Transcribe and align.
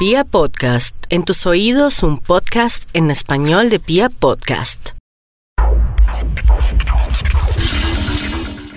Pia 0.00 0.24
Podcast, 0.24 0.96
en 1.10 1.24
tus 1.24 1.44
oídos 1.44 2.02
un 2.02 2.16
podcast 2.16 2.88
en 2.94 3.10
español 3.10 3.68
de 3.68 3.78
Pia 3.78 4.08
Podcast. 4.08 4.92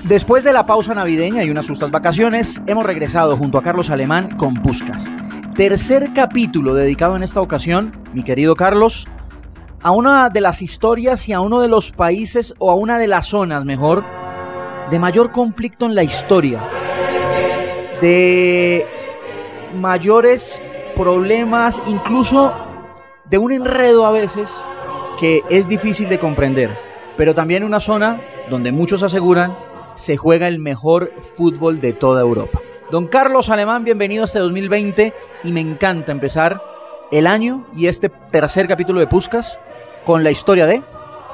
Después 0.04 0.44
de 0.44 0.52
la 0.52 0.66
pausa 0.66 0.94
navideña 0.94 1.46
y 1.46 1.50
unas 1.50 1.70
justas 1.70 1.92
vacaciones, 1.92 2.62
hemos 2.68 2.86
regresado 2.86 3.38
junto 3.38 3.58
a 3.58 3.62
Carlos 3.62 3.90
Alemán 3.90 4.36
con 4.36 4.56
Puscast. 4.56 5.18
Tercer 5.56 6.12
capítulo 6.14 6.74
dedicado 6.74 7.16
en 7.16 7.24
esta 7.24 7.40
ocasión, 7.40 7.94
mi 8.14 8.26
querido 8.26 8.58
Carlos, 8.58 9.08
a 9.82 9.92
una 9.92 10.28
de 10.28 10.42
las 10.42 10.62
historias 10.62 11.30
y 11.30 11.32
a 11.32 11.40
uno 11.40 11.62
de 11.62 11.70
los 11.70 11.94
países 11.94 12.54
o 12.60 12.70
a 12.70 12.76
una 12.76 13.00
de 13.00 13.08
las 13.08 13.28
zonas, 13.28 13.64
mejor, 13.64 14.04
de 14.92 15.00
mayor 15.00 15.32
conflicto 15.32 15.86
en 15.86 15.96
la 15.96 16.04
historia, 16.04 16.60
de 18.02 18.86
mayores 19.74 20.62
problemas, 20.96 21.82
incluso 21.86 22.54
de 23.26 23.38
un 23.38 23.52
enredo 23.52 24.06
a 24.06 24.12
veces 24.12 24.66
que 25.20 25.42
es 25.50 25.68
difícil 25.68 26.10
de 26.10 26.20
comprender, 26.20 26.78
pero 27.16 27.34
también 27.34 27.64
una 27.64 27.80
zona 27.80 28.22
donde 28.50 28.72
muchos 28.72 29.04
aseguran 29.04 29.56
se 29.96 30.18
juega 30.18 30.48
el 30.48 30.60
mejor 30.60 31.12
fútbol 31.22 31.80
de 31.80 31.94
toda 31.94 32.22
Europa. 32.22 32.62
Don 32.92 33.08
Carlos 33.08 33.50
Alemán, 33.50 33.84
bienvenido 33.84 34.24
a 34.24 34.26
este 34.26 34.40
2020 34.40 35.14
y 35.44 35.52
me 35.52 35.62
encanta 35.62 36.12
empezar 36.12 36.62
el 37.12 37.28
año 37.28 37.66
y 37.74 37.88
este 37.88 38.10
tercer 38.10 38.68
capítulo 38.68 39.00
de 39.00 39.08
Puscas 39.08 39.60
con 40.06 40.24
la 40.24 40.32
historia 40.32 40.66
de... 40.66 40.82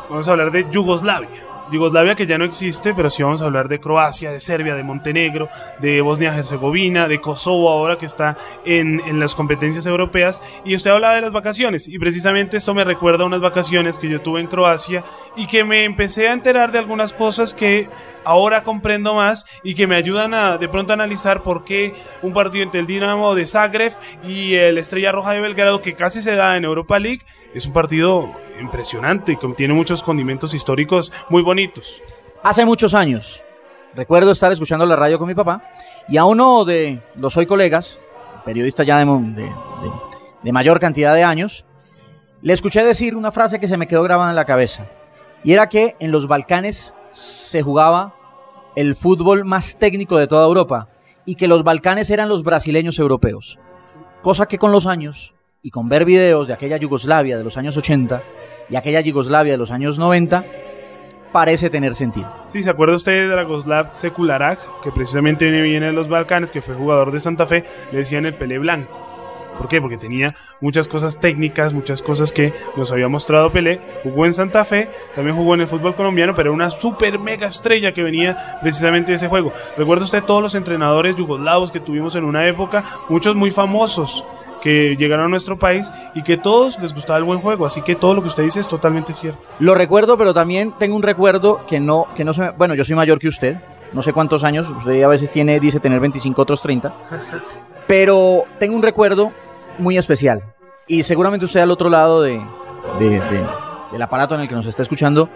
Vamos 0.09 0.27
a 0.27 0.31
hablar 0.31 0.51
de 0.51 0.67
Yugoslavia. 0.69 1.48
Yugoslavia 1.71 2.15
que 2.15 2.25
ya 2.25 2.37
no 2.37 2.45
existe, 2.45 2.93
pero 2.93 3.09
sí 3.09 3.23
vamos 3.23 3.41
a 3.41 3.45
hablar 3.45 3.67
de 3.67 3.79
Croacia, 3.79 4.31
de 4.31 4.39
Serbia, 4.39 4.75
de 4.75 4.83
Montenegro, 4.83 5.49
de 5.79 6.01
Bosnia-Herzegovina, 6.01 7.07
de 7.07 7.21
Kosovo 7.21 7.69
ahora 7.69 7.97
que 7.97 8.05
está 8.05 8.37
en, 8.65 9.01
en, 9.01 9.19
las 9.19 9.35
competencias 9.35 9.85
europeas. 9.85 10.41
Y 10.65 10.75
usted 10.75 10.91
hablaba 10.91 11.15
de 11.15 11.21
las 11.21 11.31
vacaciones 11.31 11.87
y 11.87 11.99
precisamente 11.99 12.57
esto 12.57 12.73
me 12.73 12.83
recuerda 12.83 13.23
a 13.23 13.27
unas 13.27 13.41
vacaciones 13.41 13.99
que 13.99 14.09
yo 14.09 14.21
tuve 14.21 14.41
en 14.41 14.47
Croacia 14.47 15.03
y 15.35 15.47
que 15.47 15.63
me 15.63 15.83
empecé 15.83 16.27
a 16.27 16.33
enterar 16.33 16.71
de 16.71 16.79
algunas 16.79 17.13
cosas 17.13 17.53
que 17.53 17.89
ahora 18.23 18.63
comprendo 18.63 19.13
más 19.15 19.45
y 19.63 19.75
que 19.75 19.87
me 19.87 19.95
ayudan 19.95 20.33
a 20.33 20.57
de 20.57 20.67
pronto 20.67 20.93
a 20.93 20.95
analizar 20.95 21.43
por 21.43 21.63
qué 21.63 21.93
un 22.21 22.33
partido 22.33 22.63
entre 22.63 22.81
el 22.81 22.87
Dinamo 22.87 23.35
de 23.35 23.45
Zagreb 23.45 23.93
y 24.23 24.55
el 24.55 24.77
Estrella 24.77 25.11
Roja 25.11 25.31
de 25.31 25.41
Belgrado 25.41 25.81
que 25.81 25.93
casi 25.93 26.21
se 26.21 26.35
da 26.35 26.57
en 26.57 26.65
Europa 26.65 26.99
League 26.99 27.21
es 27.53 27.65
un 27.65 27.73
partido 27.73 28.31
impresionante, 28.59 29.37
que 29.37 29.47
tiene 29.49 29.73
muchos 29.73 30.03
condimentos 30.03 30.53
históricos 30.53 31.11
muy 31.29 31.41
bonitos. 31.41 31.58
Hace 32.41 32.65
muchos 32.65 32.93
años, 32.93 33.43
recuerdo 33.93 34.31
estar 34.31 34.49
escuchando 34.51 34.85
la 34.85 34.95
radio 34.95 35.19
con 35.19 35.27
mi 35.27 35.35
papá 35.35 35.69
y 36.07 36.15
a 36.15 36.23
uno 36.23 36.63
de 36.63 37.01
los 37.15 37.35
hoy 37.35 37.45
colegas, 37.45 37.99
periodista 38.45 38.83
ya 38.83 38.97
de, 38.97 40.51
mayor 40.53 40.79
cantidad 40.79 41.13
de 41.13 41.23
años, 41.23 41.65
le 42.41 42.53
escuché 42.53 42.81
decir 42.83 43.13
una 43.15 43.33
frase 43.33 43.59
que 43.59 43.67
se 43.67 43.75
me 43.75 43.87
quedó 43.87 44.03
grabada 44.03 44.29
en 44.29 44.37
la 44.37 44.45
cabeza 44.45 44.85
y 45.43 45.51
era 45.51 45.67
que 45.67 45.95
en 45.99 46.11
los 46.11 46.27
Balcanes 46.27 46.93
se 47.11 47.61
jugaba 47.61 48.15
el 48.77 48.95
fútbol 48.95 49.43
más 49.43 49.77
técnico 49.77 50.17
de 50.17 50.27
toda 50.27 50.45
Europa 50.45 50.87
y 51.25 51.35
que 51.35 51.49
los 51.49 51.63
Balcanes 51.63 52.09
eran 52.09 52.29
los 52.29 52.43
brasileños 52.43 52.99
europeos. 52.99 53.59
Cosa 54.21 54.47
que 54.47 54.57
con 54.57 54.71
los 54.71 54.87
años 54.87 55.35
y 55.61 55.71
con 55.71 55.89
ver 55.89 56.05
videos 56.05 56.47
de 56.47 56.53
aquella 56.53 56.77
Yugoslavia 56.77 57.37
de 57.37 57.43
los 57.43 57.57
años 57.57 57.75
80 57.75 58.23
y 58.69 58.77
aquella 58.77 59.01
Yugoslavia 59.01 59.53
de 59.53 59.57
los 59.57 59.71
años 59.71 59.99
90 59.99 60.45
parece 61.31 61.69
tener 61.69 61.95
sentido. 61.95 62.31
Sí, 62.45 62.63
¿se 62.63 62.69
acuerda 62.69 62.95
usted 62.95 63.13
de 63.13 63.27
Dragoslav 63.27 63.93
Sekularaj, 63.93 64.59
que 64.83 64.91
precisamente 64.91 65.49
viene 65.49 65.87
de 65.87 65.93
los 65.93 66.07
Balcanes, 66.07 66.51
que 66.51 66.61
fue 66.61 66.75
jugador 66.75 67.11
de 67.11 67.19
Santa 67.19 67.45
Fe, 67.45 67.65
le 67.91 67.99
decían 67.99 68.25
el 68.25 68.35
Pelé 68.35 68.57
Blanco? 68.59 69.09
¿Por 69.59 69.67
qué? 69.67 69.81
Porque 69.81 69.97
tenía 69.97 70.35
muchas 70.61 70.87
cosas 70.87 71.19
técnicas, 71.19 71.73
muchas 71.73 72.01
cosas 72.01 72.31
que 72.31 72.53
nos 72.77 72.93
había 72.93 73.09
mostrado 73.09 73.51
Pelé. 73.51 73.81
Jugó 74.03 74.25
en 74.25 74.33
Santa 74.33 74.63
Fe, 74.63 74.89
también 75.15 75.35
jugó 75.35 75.53
en 75.53 75.61
el 75.61 75.67
fútbol 75.67 75.95
colombiano, 75.95 76.33
pero 76.33 76.51
era 76.51 76.55
una 76.55 76.69
super 76.69 77.19
mega 77.19 77.47
estrella 77.47 77.93
que 77.93 78.01
venía 78.01 78.57
precisamente 78.61 79.11
de 79.11 79.17
ese 79.17 79.27
juego. 79.27 79.51
¿Recuerda 79.77 80.05
usted 80.05 80.23
todos 80.23 80.41
los 80.41 80.55
entrenadores 80.55 81.17
yugoslavos 81.17 81.71
que 81.71 81.81
tuvimos 81.81 82.15
en 82.15 82.23
una 82.23 82.47
época? 82.47 82.85
Muchos 83.09 83.35
muy 83.35 83.51
famosos 83.51 84.23
que 84.61 84.95
llegaron 84.97 85.25
a 85.25 85.29
nuestro 85.29 85.57
país 85.57 85.93
y 86.13 86.23
que 86.23 86.37
todos 86.37 86.79
les 86.79 86.93
gustaba 86.93 87.17
el 87.17 87.23
buen 87.23 87.39
juego, 87.39 87.65
así 87.65 87.81
que 87.81 87.95
todo 87.95 88.13
lo 88.13 88.21
que 88.21 88.27
usted 88.27 88.43
dice 88.43 88.59
es 88.59 88.67
totalmente 88.67 89.13
cierto. 89.13 89.41
Lo 89.59 89.75
recuerdo, 89.75 90.17
pero 90.17 90.33
también 90.33 90.73
tengo 90.77 90.95
un 90.95 91.03
recuerdo 91.03 91.65
que 91.65 91.79
no, 91.79 92.07
que 92.15 92.23
no 92.23 92.33
se 92.33 92.41
me, 92.41 92.49
bueno, 92.51 92.75
yo 92.75 92.83
soy 92.83 92.95
mayor 92.95 93.19
que 93.19 93.27
usted, 93.27 93.57
no 93.93 94.01
sé 94.01 94.13
cuántos 94.13 94.43
años, 94.43 94.69
usted 94.69 95.03
a 95.03 95.07
veces 95.07 95.31
tiene, 95.31 95.59
dice 95.59 95.79
tener 95.79 95.99
25, 95.99 96.41
otros 96.41 96.61
30, 96.61 96.93
pero 97.87 98.43
tengo 98.59 98.75
un 98.75 98.83
recuerdo 98.83 99.31
muy 99.77 99.97
especial 99.97 100.43
y 100.87 101.03
seguramente 101.03 101.45
usted 101.45 101.61
al 101.61 101.71
otro 101.71 101.89
lado 101.89 102.21
de, 102.21 102.41
de, 102.99 103.09
de, 103.09 103.45
del 103.91 104.01
aparato 104.01 104.35
en 104.35 104.41
el 104.41 104.47
que 104.47 104.55
nos 104.55 104.65
está 104.65 104.83
escuchando, 104.83 105.29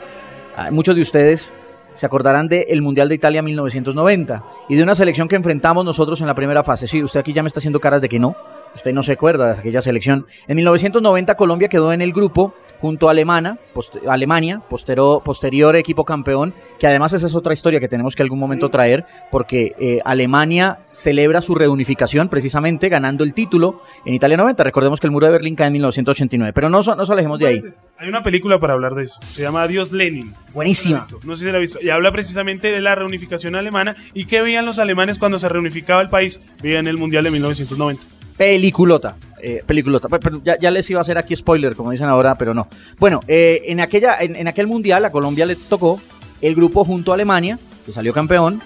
muchos 0.72 0.96
de 0.96 1.02
ustedes 1.02 1.54
se 1.94 2.06
acordarán 2.06 2.48
del 2.48 2.82
Mundial 2.82 3.08
de 3.08 3.16
Italia 3.16 3.42
1990 3.42 4.44
y 4.70 4.76
de 4.76 4.84
una 4.84 4.96
selección 4.96 5.28
que 5.28 5.36
enfrentamos 5.36 5.86
nosotros 5.86 6.22
en 6.22 6.28
la 6.28 6.36
primera 6.36 6.64
fase. 6.64 6.88
Sí, 6.88 7.04
usted 7.04 7.20
aquí 7.20 7.34
ya 7.34 7.44
me 7.44 7.48
está 7.48 7.60
haciendo 7.60 7.80
caras 7.80 8.02
de 8.02 8.10
que 8.10 8.20
no. 8.20 8.36
Usted 8.76 8.94
no 8.94 9.04
se 9.04 9.14
acuerda 9.14 9.54
de 9.54 9.60
aquella 9.60 9.82
selección. 9.82 10.26
En 10.48 10.56
1990 10.56 11.36
Colombia 11.36 11.68
quedó 11.68 11.94
en 11.94 12.02
el 12.02 12.14
grupo 12.14 12.54
junto 12.84 13.08
a 13.08 13.12
Alemania, 13.12 13.58
post 13.74 13.96
Alemania 14.10 14.62
postero, 14.70 15.22
posterior 15.24 15.76
equipo 15.78 16.04
campeón, 16.04 16.54
que 16.80 16.88
además 16.88 17.14
esa 17.14 17.28
es 17.28 17.34
otra 17.36 17.54
historia 17.54 17.80
que 17.80 17.88
tenemos 17.88 18.14
que 18.14 18.24
algún 18.24 18.40
momento 18.40 18.66
sí. 18.66 18.72
traer, 18.74 19.06
porque 19.32 19.74
eh, 19.80 20.00
Alemania 20.04 20.80
celebra 20.92 21.40
su 21.40 21.56
reunificación 21.56 22.28
precisamente 22.28 22.90
ganando 22.90 23.24
el 23.24 23.34
título 23.34 23.82
en 24.06 24.16
Italia 24.16 24.36
90. 24.36 24.64
Recordemos 24.66 25.00
que 25.00 25.08
el 25.08 25.12
muro 25.12 25.28
de 25.28 25.32
Berlín 25.32 25.56
cae 25.56 25.68
en 25.68 25.74
1989, 25.74 26.52
pero 26.54 26.70
no, 26.70 26.82
no 26.82 26.96
nos 26.96 27.10
alejemos 27.10 27.40
de 27.40 27.48
ahí. 27.48 27.62
Hay 28.00 28.10
una 28.10 28.22
película 28.22 28.60
para 28.60 28.74
hablar 28.74 28.96
de 28.96 29.04
eso, 29.04 29.18
se 29.32 29.44
llama 29.44 29.64
Adiós 29.64 29.94
Lenin. 29.94 30.34
Buenísima. 30.54 31.08
No 31.24 31.38
sé 31.38 31.46
si 31.46 31.52
la 31.52 31.58
ha 31.58 31.62
visto. 31.62 31.80
Y 31.82 31.90
habla 31.90 32.12
precisamente 32.12 32.70
de 32.70 32.82
la 32.82 32.96
reunificación 32.96 33.56
alemana 33.56 33.96
y 34.14 34.26
qué 34.26 34.42
veían 34.42 34.66
los 34.66 34.78
alemanes 34.78 35.20
cuando 35.20 35.40
se 35.40 35.48
reunificaba 35.48 36.02
el 36.02 36.10
país. 36.10 36.42
Veían 36.62 36.88
el 36.88 36.98
Mundial 36.98 37.24
de 37.24 37.32
1990. 37.32 38.13
Peliculota. 38.38 39.16
Eh, 39.42 39.62
peliculota. 39.66 40.08
Ya, 40.44 40.72
les 40.72 40.90
iba 40.90 41.00
a 41.00 41.02
hacer 41.02 41.18
aquí 41.18 41.36
spoiler, 41.36 41.76
como 41.76 41.92
dicen 41.92 42.08
ahora, 42.08 42.36
pero 42.36 42.54
no. 42.54 42.68
Bueno, 42.98 43.20
eh, 43.28 43.64
en, 43.66 43.82
aquella, 43.82 44.18
en, 44.20 44.48
aquel 44.48 44.68
mundial 44.68 45.04
a 45.04 45.12
Colombia 45.12 45.46
le 45.46 45.58
tocó 45.58 46.00
el 46.42 46.56
grupo 46.56 46.86
junto 46.86 47.12
a 47.12 47.16
Alemania, 47.16 47.60
que 47.86 47.92
salió 47.92 48.14
campeón, 48.14 48.62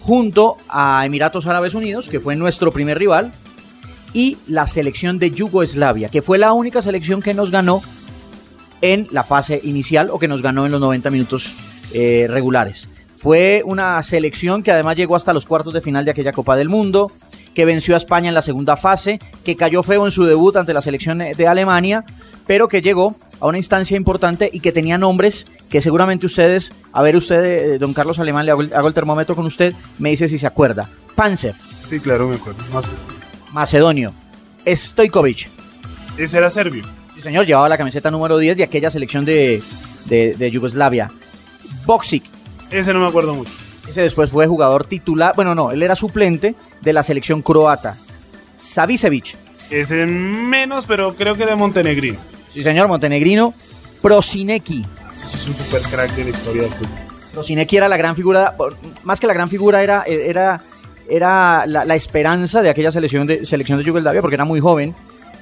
junto 0.00 0.58
a 0.68 1.06
Emiratos 1.06 1.46
Árabes 1.46 1.74
Unidos, 1.74 2.10
que 2.10 2.20
fue 2.20 2.36
nuestro 2.36 2.70
primer 2.70 2.98
rival, 2.98 3.32
y 4.12 4.36
la 4.46 4.66
selección 4.66 5.18
de 5.18 5.30
Yugoslavia, 5.30 6.10
que 6.10 6.20
fue 6.20 6.36
la 6.38 6.52
única 6.52 6.82
selección 6.82 7.22
que 7.22 7.32
nos 7.32 7.50
ganó 7.50 7.82
en 8.82 9.08
la 9.10 9.24
fase 9.24 9.60
inicial 9.64 10.10
o 10.10 10.18
que 10.18 10.28
nos 10.28 10.42
ganó 10.42 10.66
en 10.66 10.72
los 10.72 10.80
90 10.80 11.10
minutos 11.10 11.54
eh, 11.94 12.26
regulares. 12.28 12.88
Fue 13.16 13.62
una 13.64 14.02
selección 14.02 14.62
que 14.62 14.70
además 14.70 14.96
llegó 14.96 15.16
hasta 15.16 15.32
los 15.32 15.46
cuartos 15.46 15.72
de 15.72 15.80
final 15.80 16.04
de 16.04 16.10
aquella 16.10 16.32
Copa 16.32 16.56
del 16.56 16.68
Mundo, 16.68 17.10
que 17.54 17.64
venció 17.64 17.94
a 17.94 17.98
España 17.98 18.28
en 18.28 18.34
la 18.34 18.42
segunda 18.42 18.76
fase, 18.76 19.20
que 19.44 19.56
cayó 19.56 19.82
feo 19.82 20.04
en 20.04 20.10
su 20.10 20.24
debut 20.24 20.56
ante 20.56 20.74
la 20.74 20.80
selección 20.80 21.18
de 21.18 21.46
Alemania, 21.46 22.04
pero 22.46 22.68
que 22.68 22.82
llegó 22.82 23.16
a 23.40 23.46
una 23.46 23.58
instancia 23.58 23.96
importante 23.96 24.48
y 24.52 24.60
que 24.60 24.72
tenía 24.72 24.98
nombres 24.98 25.46
que 25.68 25.80
seguramente 25.80 26.26
ustedes, 26.26 26.72
a 26.92 27.02
ver 27.02 27.16
usted, 27.16 27.44
eh, 27.44 27.78
don 27.78 27.94
Carlos 27.94 28.18
Alemán, 28.18 28.46
le 28.46 28.52
hago 28.52 28.62
el, 28.62 28.72
hago 28.72 28.88
el, 28.88 28.94
termómetro 28.94 29.34
con 29.34 29.46
usted, 29.46 29.74
me 29.98 30.10
dice 30.10 30.28
si 30.28 30.38
se 30.38 30.46
acuerda. 30.46 30.88
Panzer. 31.14 31.54
Sí, 31.88 32.00
claro, 32.00 32.28
me 32.28 32.36
acuerdo. 32.36 32.62
Macedonio. 33.52 34.12
Stojkovic. 34.66 35.50
Ese 36.16 36.38
era 36.38 36.50
serbio. 36.50 36.84
Sí, 37.14 37.20
señor, 37.20 37.46
llevaba 37.46 37.68
la 37.68 37.78
camiseta 37.78 38.10
número 38.10 38.38
10 38.38 38.56
de 38.56 38.64
aquella 38.64 38.90
selección 38.90 39.24
de, 39.24 39.62
de, 40.06 40.34
de 40.34 40.50
Yugoslavia. 40.50 41.10
Boxic. 41.86 42.24
Ese 42.70 42.92
no 42.92 43.00
me 43.00 43.06
acuerdo 43.06 43.34
mucho. 43.34 43.52
Ese 43.88 44.02
después 44.02 44.30
fue 44.30 44.46
jugador 44.46 44.84
titular, 44.84 45.34
bueno, 45.36 45.54
no, 45.54 45.70
él 45.70 45.82
era 45.82 45.94
suplente 45.94 46.54
de 46.80 46.92
la 46.92 47.02
selección 47.02 47.42
croata. 47.42 47.96
Savicevic. 48.56 49.36
Ese 49.70 50.06
menos, 50.06 50.86
pero 50.86 51.14
creo 51.14 51.34
que 51.34 51.46
de 51.46 51.54
Montenegrino. 51.54 52.18
Sí, 52.48 52.62
señor, 52.62 52.88
Montenegrino. 52.88 53.54
Prosinecki. 54.00 54.84
Sí, 55.14 55.26
sí, 55.26 55.36
es 55.36 55.48
un 55.48 55.54
super 55.54 55.82
crack 55.82 56.14
de 56.14 56.24
la 56.24 56.30
historia 56.30 56.62
del 56.62 56.72
fútbol. 56.72 56.90
Prosinecki 57.32 57.76
era 57.76 57.88
la 57.88 57.96
gran 57.96 58.14
figura, 58.14 58.56
más 59.02 59.20
que 59.20 59.26
la 59.26 59.34
gran 59.34 59.48
figura, 59.48 59.82
era, 59.82 60.04
era, 60.06 60.62
era 61.08 61.66
la, 61.66 61.84
la 61.84 61.94
esperanza 61.94 62.62
de 62.62 62.70
aquella 62.70 62.92
selección 62.92 63.26
de, 63.26 63.44
selección 63.44 63.78
de 63.78 63.84
Yugoslavia, 63.84 64.20
porque 64.20 64.36
era 64.36 64.44
muy 64.44 64.60
joven. 64.60 64.94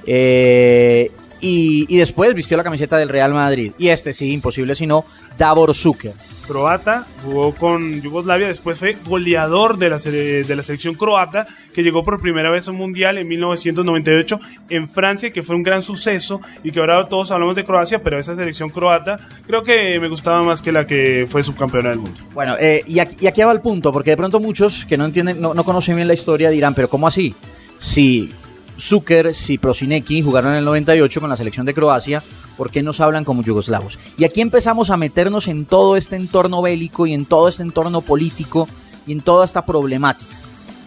Eh, 0.05 1.11
y, 1.39 1.85
y 1.87 1.97
después 1.97 2.33
vistió 2.33 2.57
la 2.57 2.63
camiseta 2.63 2.97
del 2.97 3.09
Real 3.09 3.33
Madrid. 3.33 3.73
Y 3.77 3.89
este 3.89 4.13
sí, 4.13 4.31
imposible 4.31 4.75
sino 4.75 5.05
Davor 5.37 5.75
Zucker. 5.75 6.13
Croata, 6.47 7.05
jugó 7.23 7.53
con 7.53 8.01
Yugoslavia, 8.01 8.47
después 8.47 8.77
fue 8.77 8.95
goleador 9.05 9.77
de 9.77 9.89
la, 9.89 9.97
de 9.97 10.55
la 10.55 10.63
selección 10.63 10.95
croata, 10.95 11.47
que 11.73 11.83
llegó 11.83 12.03
por 12.03 12.21
primera 12.21 12.51
vez 12.51 12.67
a 12.67 12.71
un 12.71 12.77
mundial 12.77 13.17
en 13.17 13.27
1998 13.27 14.39
en 14.69 14.87
Francia, 14.87 15.31
que 15.31 15.41
fue 15.41 15.55
un 15.55 15.63
gran 15.63 15.81
suceso 15.81 16.41
y 16.63 16.71
que 16.71 16.79
ahora 16.79 17.03
todos 17.05 17.31
hablamos 17.31 17.55
de 17.55 17.63
Croacia, 17.63 18.03
pero 18.03 18.19
esa 18.19 18.35
selección 18.35 18.69
croata 18.69 19.19
creo 19.47 19.63
que 19.63 19.99
me 19.99 20.07
gustaba 20.07 20.43
más 20.43 20.61
que 20.61 20.71
la 20.71 20.85
que 20.85 21.25
fue 21.27 21.43
subcampeona 21.43 21.89
del 21.89 21.99
mundo. 21.99 22.19
Bueno, 22.33 22.55
eh, 22.59 22.83
y, 22.85 22.99
aquí, 22.99 23.17
y 23.19 23.27
aquí 23.27 23.41
va 23.41 23.51
el 23.51 23.61
punto, 23.61 23.91
porque 23.91 24.11
de 24.11 24.17
pronto 24.17 24.39
muchos 24.39 24.85
que 24.85 24.97
no 24.97 25.05
entienden, 25.05 25.41
no, 25.41 25.53
no 25.53 25.63
conocen 25.63 25.95
bien 25.95 26.07
la 26.07 26.13
historia 26.13 26.49
dirán, 26.49 26.73
pero 26.73 26.89
¿cómo 26.89 27.07
así? 27.07 27.33
Si 27.79 28.31
Zucker, 28.79 29.33
si 29.33 29.57
Prosinecki 29.57 30.21
jugaron 30.21 30.51
en 30.51 30.59
el 30.59 30.65
98 30.65 31.19
con 31.19 31.29
la 31.29 31.37
selección 31.37 31.65
de 31.65 31.73
Croacia, 31.73 32.21
¿por 32.57 32.71
qué 32.71 32.83
nos 32.83 32.99
hablan 32.99 33.23
como 33.23 33.43
yugoslavos? 33.43 33.99
Y 34.17 34.25
aquí 34.25 34.41
empezamos 34.41 34.89
a 34.89 34.97
meternos 34.97 35.47
en 35.47 35.65
todo 35.65 35.95
este 35.95 36.15
entorno 36.15 36.61
bélico 36.61 37.07
y 37.07 37.13
en 37.13 37.25
todo 37.25 37.47
este 37.47 37.63
entorno 37.63 38.01
político 38.01 38.67
y 39.05 39.13
en 39.13 39.21
toda 39.21 39.45
esta 39.45 39.65
problemática. 39.65 40.35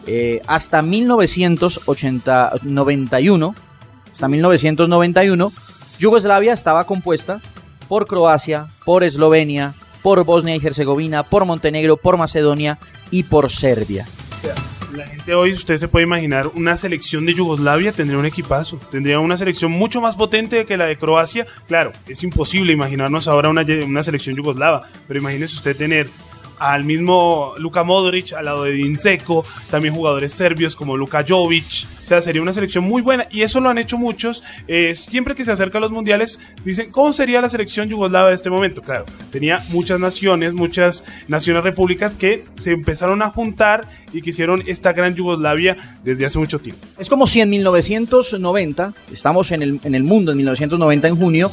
Eh, 0.06 0.42
hasta 0.46 0.82
1991, 0.82 3.54
hasta 4.12 4.28
1991, 4.28 5.52
Yugoslavia 5.98 6.52
estaba 6.52 6.86
compuesta 6.86 7.40
por 7.88 8.06
Croacia, 8.06 8.68
por 8.84 9.02
Eslovenia, 9.02 9.74
por 10.02 10.22
Bosnia 10.24 10.54
y 10.56 10.64
Herzegovina, 10.64 11.24
por 11.24 11.44
Montenegro, 11.44 11.96
por 11.96 12.16
Macedonia 12.16 12.78
y 13.10 13.24
por 13.24 13.50
Serbia. 13.50 14.06
La 14.96 15.06
gente 15.06 15.34
hoy, 15.34 15.52
usted 15.52 15.76
se 15.76 15.88
puede 15.88 16.06
imaginar, 16.06 16.48
una 16.54 16.74
selección 16.78 17.26
de 17.26 17.34
Yugoslavia 17.34 17.92
tendría 17.92 18.18
un 18.18 18.24
equipazo, 18.24 18.78
tendría 18.90 19.20
una 19.20 19.36
selección 19.36 19.70
mucho 19.70 20.00
más 20.00 20.16
potente 20.16 20.64
que 20.64 20.78
la 20.78 20.86
de 20.86 20.96
Croacia. 20.96 21.46
Claro, 21.68 21.92
es 22.08 22.22
imposible 22.22 22.72
imaginarnos 22.72 23.28
ahora 23.28 23.50
una, 23.50 23.66
una 23.84 24.02
selección 24.02 24.36
yugoslava, 24.36 24.88
pero 25.06 25.20
imagínese 25.20 25.56
usted 25.56 25.76
tener 25.76 26.08
al 26.58 26.84
mismo 26.84 27.54
Luka 27.58 27.84
Modric, 27.84 28.32
al 28.32 28.46
lado 28.46 28.64
de 28.64 28.72
Dinseco, 28.72 29.44
también 29.70 29.94
jugadores 29.94 30.32
serbios 30.32 30.76
como 30.76 30.96
Luka 30.96 31.24
Jovic. 31.26 31.86
O 32.02 32.06
sea, 32.06 32.20
sería 32.20 32.40
una 32.40 32.52
selección 32.52 32.84
muy 32.84 33.02
buena 33.02 33.26
y 33.30 33.42
eso 33.42 33.60
lo 33.60 33.68
han 33.68 33.78
hecho 33.78 33.98
muchos. 33.98 34.44
Eh, 34.68 34.94
siempre 34.94 35.34
que 35.34 35.44
se 35.44 35.52
acercan 35.52 35.82
los 35.82 35.90
mundiales, 35.90 36.40
dicen, 36.64 36.90
¿cómo 36.90 37.12
sería 37.12 37.40
la 37.40 37.48
selección 37.48 37.88
yugoslava 37.88 38.28
de 38.28 38.34
este 38.34 38.50
momento? 38.50 38.80
Claro, 38.80 39.04
tenía 39.30 39.62
muchas 39.70 39.98
naciones, 39.98 40.52
muchas 40.52 41.04
naciones 41.28 41.64
repúblicas 41.64 42.14
que 42.14 42.44
se 42.56 42.72
empezaron 42.72 43.22
a 43.22 43.30
juntar 43.30 43.88
y 44.12 44.22
que 44.22 44.30
hicieron 44.30 44.62
esta 44.66 44.92
gran 44.92 45.14
Yugoslavia 45.14 45.76
desde 46.04 46.26
hace 46.26 46.38
mucho 46.38 46.58
tiempo. 46.58 46.86
Es 46.98 47.08
como 47.08 47.26
si 47.26 47.40
en 47.40 47.50
1990, 47.50 48.94
estamos 49.12 49.50
en 49.50 49.62
el, 49.62 49.80
en 49.82 49.94
el 49.94 50.04
mundo 50.04 50.30
en 50.30 50.38
1990 50.38 51.08
en 51.08 51.16
junio, 51.16 51.50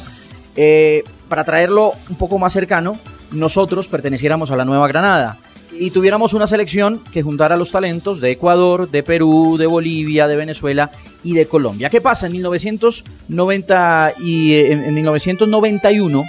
eh, 0.56 1.02
para 1.28 1.44
traerlo 1.44 1.92
un 2.08 2.16
poco 2.16 2.38
más 2.38 2.52
cercano, 2.52 2.98
nosotros 3.34 3.88
perteneciéramos 3.88 4.50
a 4.50 4.56
la 4.56 4.64
Nueva 4.64 4.88
Granada 4.88 5.38
y 5.78 5.90
tuviéramos 5.90 6.34
una 6.34 6.46
selección 6.46 7.02
que 7.12 7.22
juntara 7.22 7.56
los 7.56 7.70
talentos 7.70 8.20
de 8.20 8.30
Ecuador, 8.30 8.90
de 8.90 9.02
Perú, 9.02 9.56
de 9.58 9.66
Bolivia, 9.66 10.28
de 10.28 10.36
Venezuela 10.36 10.90
y 11.22 11.34
de 11.34 11.46
Colombia. 11.46 11.90
¿Qué 11.90 12.00
pasa? 12.00 12.26
En 12.26 12.32
1990 12.32 14.14
y 14.20 14.54
eh, 14.54 14.72
en, 14.72 14.84
en 14.84 14.94
1991, 14.94 16.24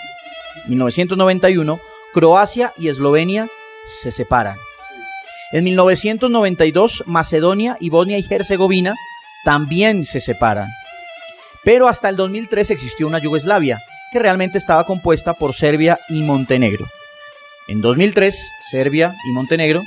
1991, 0.68 1.80
Croacia 2.14 2.74
y 2.78 2.88
Eslovenia 2.88 3.48
se 3.86 4.12
separan. 4.12 4.58
En 5.52 5.64
1992, 5.64 7.04
Macedonia 7.06 7.78
y 7.80 7.90
Bosnia 7.90 8.18
y 8.18 8.26
Herzegovina 8.28 8.96
también 9.44 10.04
se 10.04 10.20
separan. 10.20 10.70
Pero 11.64 11.88
hasta 11.88 12.10
el 12.10 12.16
2003 12.16 12.72
existió 12.72 13.08
una 13.08 13.20
Yugoslavia, 13.20 13.82
que 14.16 14.20
realmente 14.20 14.58
estaba 14.58 14.86
compuesta 14.86 15.34
por 15.34 15.54
Serbia 15.54 16.00
y 16.08 16.24
Montenegro. 16.24 16.86
En 17.68 17.82
2003, 17.82 18.50
Serbia 18.72 19.14
y 19.30 19.34
Montenegro 19.34 19.82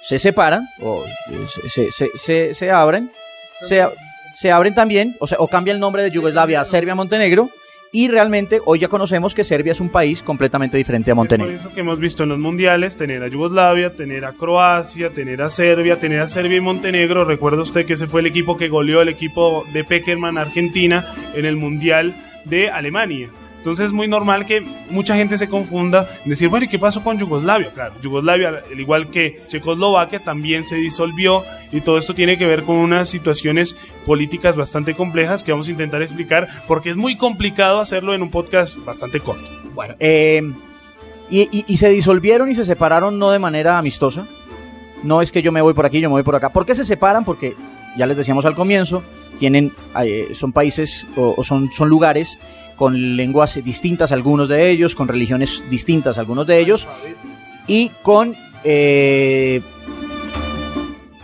se 0.00 0.20
separan, 0.20 0.68
o 0.80 1.04
se, 1.68 1.90
se- 1.90 2.10
se- 2.14 2.54
se- 2.54 2.70
abren, 2.70 3.10
se, 3.60 3.84
se 4.34 4.52
abren 4.52 4.72
también, 4.76 5.16
o, 5.18 5.26
sea, 5.26 5.38
o 5.40 5.48
cambia 5.48 5.74
el 5.74 5.80
nombre 5.80 6.04
de 6.04 6.12
Yugoslavia 6.12 6.60
a 6.60 6.64
Serbia-Montenegro, 6.64 7.50
y 7.90 8.06
realmente 8.06 8.60
hoy 8.64 8.78
ya 8.78 8.86
conocemos 8.86 9.34
que 9.34 9.42
Serbia 9.42 9.72
es 9.72 9.80
un 9.80 9.88
país 9.90 10.22
completamente 10.22 10.76
diferente 10.76 11.10
a 11.10 11.12
Es 11.12 11.16
por 11.16 11.24
Montenegro. 11.24 11.52
eso 11.52 11.72
que 11.72 11.80
hemos 11.80 11.98
visto 11.98 12.22
en 12.22 12.28
los 12.28 12.38
mundiales 12.38 12.96
tener 12.96 13.20
a 13.24 13.26
Yugoslavia, 13.28 13.96
tener 13.96 14.24
a 14.24 14.32
Croacia, 14.32 15.10
tener 15.10 15.42
a 15.42 15.50
Serbia, 15.50 15.98
tener 15.98 16.20
a 16.20 16.28
Serbia 16.28 16.58
y 16.58 16.60
Montenegro. 16.60 17.24
Recuerda 17.24 17.62
usted 17.62 17.84
que 17.84 17.94
ese 17.94 18.06
fue 18.06 18.20
el 18.20 18.28
equipo 18.28 18.56
que 18.56 18.68
goleó 18.68 19.02
el 19.02 19.08
equipo 19.08 19.66
de 19.72 19.82
Peckerman 19.82 20.38
Argentina 20.38 21.12
en 21.34 21.44
el 21.46 21.56
mundial 21.56 22.14
de 22.44 22.70
Alemania. 22.70 23.28
Entonces 23.62 23.86
es 23.86 23.92
muy 23.92 24.08
normal 24.08 24.44
que 24.44 24.60
mucha 24.90 25.14
gente 25.14 25.38
se 25.38 25.48
confunda 25.48 26.08
en 26.24 26.30
decir, 26.30 26.48
bueno, 26.48 26.64
¿y 26.66 26.68
qué 26.68 26.80
pasó 26.80 27.04
con 27.04 27.16
Yugoslavia? 27.16 27.70
Claro, 27.70 27.94
Yugoslavia, 28.02 28.48
al 28.72 28.80
igual 28.80 29.08
que 29.08 29.44
Checoslovaquia, 29.46 30.18
también 30.18 30.64
se 30.64 30.74
disolvió 30.74 31.44
y 31.70 31.80
todo 31.80 31.96
esto 31.96 32.12
tiene 32.12 32.36
que 32.36 32.44
ver 32.44 32.64
con 32.64 32.74
unas 32.74 33.08
situaciones 33.08 33.76
políticas 34.04 34.56
bastante 34.56 34.94
complejas 34.94 35.44
que 35.44 35.52
vamos 35.52 35.68
a 35.68 35.70
intentar 35.70 36.02
explicar 36.02 36.48
porque 36.66 36.90
es 36.90 36.96
muy 36.96 37.16
complicado 37.16 37.78
hacerlo 37.78 38.14
en 38.14 38.22
un 38.22 38.30
podcast 38.32 38.78
bastante 38.78 39.20
corto. 39.20 39.48
Bueno, 39.74 39.94
eh, 40.00 40.42
y, 41.30 41.42
y- 41.56 41.64
y 41.68 41.76
se 41.76 41.88
disolvieron 41.90 42.50
y 42.50 42.56
se 42.56 42.64
separaron 42.64 43.16
no 43.16 43.30
de 43.30 43.38
manera 43.38 43.78
amistosa. 43.78 44.26
No 45.04 45.22
es 45.22 45.30
que 45.30 45.40
yo 45.40 45.52
me 45.52 45.62
voy 45.62 45.72
por 45.72 45.86
aquí, 45.86 46.00
yo 46.00 46.08
me 46.08 46.14
voy 46.14 46.24
por 46.24 46.34
acá. 46.34 46.48
¿Por 46.52 46.66
qué 46.66 46.74
se 46.74 46.84
separan? 46.84 47.24
Porque 47.24 47.54
ya 47.96 48.06
les 48.06 48.16
decíamos 48.16 48.44
al 48.44 48.54
comienzo, 48.54 49.02
tienen, 49.38 49.72
eh, 50.02 50.28
son 50.34 50.52
países 50.52 51.06
o, 51.16 51.42
son, 51.44 51.70
son 51.72 51.88
lugares 51.88 52.38
con 52.76 53.16
lenguas 53.16 53.58
distintas 53.62 54.12
algunos 54.12 54.48
de 54.48 54.70
ellos, 54.70 54.94
con 54.94 55.08
religiones 55.08 55.64
distintas 55.70 56.18
algunos 56.18 56.46
de 56.46 56.58
ellos 56.58 56.88
y 57.66 57.90
con 58.02 58.34
eh, 58.64 59.60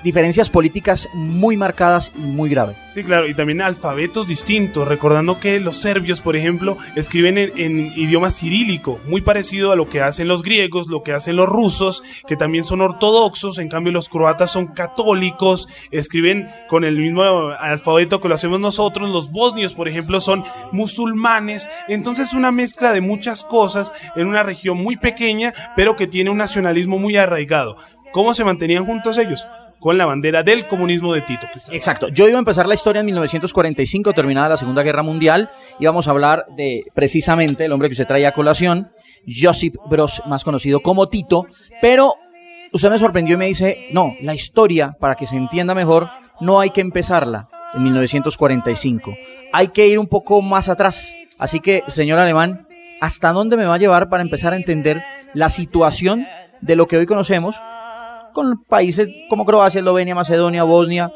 diferencias 0.03 0.51
políticas 0.51 1.09
muy 1.15 1.57
marcadas 1.57 2.13
y 2.17 2.21
muy 2.21 2.51
graves. 2.51 2.77
Sí, 2.89 3.03
claro, 3.05 3.29
y 3.29 3.35
también 3.35 3.61
alfabetos 3.61 4.27
distintos, 4.27 4.89
recordando 4.89 5.41
que 5.41 5.61
los 5.61 5.77
serbios, 5.77 6.21
por 6.21 6.37
ejemplo, 6.37 6.77
escriben 6.97 7.39
en, 7.39 7.93
idioma 7.97 8.31
cirílico, 8.31 9.01
muy 9.07 9.21
parecido 9.21 9.73
a 9.73 9.77
lo 9.77 9.89
que 9.89 10.01
hacen 10.01 10.29
los 10.29 10.43
griegos, 10.43 10.89
lo 10.89 11.03
que 11.03 11.13
hacen 11.13 11.37
los 11.37 11.49
rusos, 11.49 12.03
que 12.27 12.37
también 12.37 12.65
son 12.65 12.81
ortodoxos, 12.81 13.59
en 13.59 13.69
cambio 13.69 13.93
los 13.93 14.09
croatas 14.09 14.51
son 14.51 14.69
católicos, 14.69 15.69
escriben 15.91 16.49
con 16.69 16.85
el 16.85 16.97
mismo 16.97 17.23
alfabeto 17.23 18.21
que 18.21 18.29
lo 18.29 18.35
hacemos 18.35 18.61
nosotros, 18.61 19.11
los 19.11 19.31
bosnios, 19.31 19.75
por 19.75 19.89
ejemplo, 19.89 20.21
son 20.21 20.45
musulmanes, 20.73 21.71
entonces 21.89 22.33
una 22.33 22.53
mezcla 22.53 22.93
de 22.93 23.01
muchas 23.01 23.45
cosas 23.45 23.93
en 24.17 24.27
una 24.27 24.43
región 24.43 24.77
muy 24.79 24.97
pequeña, 24.97 25.53
pero 25.77 25.97
que 25.97 26.07
tiene 26.07 26.31
un 26.31 26.39
nacionalismo 26.39 26.99
muy 26.99 27.17
arraigado. 27.17 27.77
¿Cómo 28.13 28.35
se 28.35 28.45
mantenían 28.45 28.87
juntos 28.87 29.19
ellos? 29.19 29.47
Con 29.81 29.97
la 29.97 30.07
bandera 30.07 30.43
del 30.43 30.67
comunismo 30.67 31.15
de 31.15 31.21
Tito. 31.21 31.47
Exacto. 31.71 32.09
Yo 32.09 32.29
iba 32.29 32.37
a 32.37 32.41
empezar 32.41 32.67
la 32.67 32.75
historia 32.75 33.01
en 33.01 33.07
1945, 33.07 34.13
terminada 34.13 34.49
la 34.49 34.57
Segunda 34.57 34.83
Guerra 34.83 35.03
Mundial. 35.03 35.51
Íbamos 35.79 36.09
a 36.09 36.11
hablar 36.11 36.47
de 36.57 36.85
precisamente 36.95 37.65
el 37.65 37.73
hombre 37.73 37.89
que 37.89 37.93
usted 37.93 38.07
traía 38.07 38.31
a 38.31 38.33
colación, 38.33 38.91
Josip 39.27 39.77
Broz, 39.89 40.23
más 40.27 40.43
conocido 40.43 40.81
como 40.81 41.09
Tito. 41.09 41.47
Pero 41.81 42.15
usted 42.73 42.91
me 42.91 42.99
sorprendió 42.99 43.37
y 43.37 43.39
me 43.39 43.47
dice, 43.47 43.87
no, 43.93 44.17
la 44.21 44.35
historia, 44.35 44.97
para 44.99 45.15
que 45.15 45.27
se 45.27 45.37
entienda 45.37 45.75
mejor, 45.75 46.09
no 46.41 46.59
hay 46.59 46.71
que 46.71 46.81
empezarla 46.81 47.49
en 47.75 47.85
1945. 47.85 49.15
Hay 49.53 49.69
que 49.69 49.87
ir 49.87 49.99
un 49.99 50.09
poco 50.09 50.43
más 50.43 50.69
atrás. 50.69 51.15
Así 51.39 51.61
que, 51.61 51.85
señor 51.87 52.19
Alemán, 52.19 52.67
¿hasta 53.01 53.33
dónde 53.33 53.57
me 53.57 53.65
va 53.65 53.75
a 53.75 53.79
llevar 53.79 54.09
para 54.09 54.23
empezar 54.23 54.53
a 54.53 54.57
entender 54.57 55.05
la 55.35 55.49
situación 55.49 56.27
de 56.61 56.75
lo 56.75 56.87
que 56.87 56.97
hoy 56.97 57.07
conocemos 57.07 57.57
con 58.33 58.65
países 58.65 59.09
como 59.29 59.45
Croacia, 59.45 59.81
Eslovenia, 59.81 60.15
Macedonia, 60.15 60.65
Bosnia, 60.65 61.13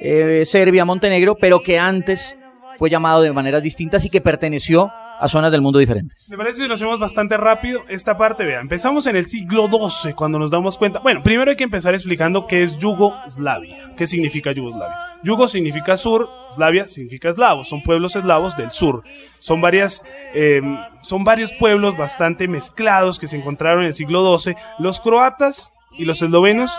eh, 0.00 0.44
Serbia, 0.46 0.84
Montenegro, 0.84 1.36
pero 1.36 1.60
que 1.60 1.78
antes 1.78 2.36
fue 2.76 2.90
llamado 2.90 3.22
de 3.22 3.32
maneras 3.32 3.62
distintas 3.62 4.04
y 4.04 4.10
que 4.10 4.20
perteneció 4.20 4.90
a 5.22 5.28
zonas 5.28 5.52
del 5.52 5.60
mundo 5.60 5.78
diferentes. 5.78 6.28
Me 6.28 6.36
parece 6.36 6.62
que 6.62 6.68
lo 6.68 6.74
hacemos 6.74 6.98
bastante 6.98 7.36
rápido. 7.36 7.82
Esta 7.88 8.18
parte, 8.18 8.44
vea, 8.44 8.58
empezamos 8.58 9.06
en 9.06 9.14
el 9.14 9.28
siglo 9.28 9.68
XII 9.68 10.14
cuando 10.14 10.36
nos 10.40 10.50
damos 10.50 10.76
cuenta. 10.76 10.98
Bueno, 10.98 11.22
primero 11.22 11.48
hay 11.48 11.56
que 11.56 11.62
empezar 11.62 11.94
explicando 11.94 12.48
qué 12.48 12.64
es 12.64 12.76
Yugoslavia. 12.78 13.94
¿Qué 13.96 14.08
significa 14.08 14.50
Yugoslavia? 14.50 14.96
Yugo 15.22 15.46
significa 15.46 15.96
sur, 15.96 16.28
Slavia 16.52 16.88
significa 16.88 17.28
eslavo. 17.28 17.62
Son 17.62 17.84
pueblos 17.84 18.16
eslavos 18.16 18.56
del 18.56 18.72
sur. 18.72 19.04
Son 19.38 19.60
varias, 19.60 20.02
eh, 20.34 20.60
son 21.02 21.22
varios 21.22 21.52
pueblos 21.52 21.96
bastante 21.96 22.48
mezclados 22.48 23.20
que 23.20 23.28
se 23.28 23.36
encontraron 23.36 23.82
en 23.82 23.88
el 23.88 23.94
siglo 23.94 24.36
XII. 24.36 24.56
Los 24.80 24.98
croatas 24.98 25.72
y 25.96 26.04
los 26.04 26.22
eslovenos 26.22 26.76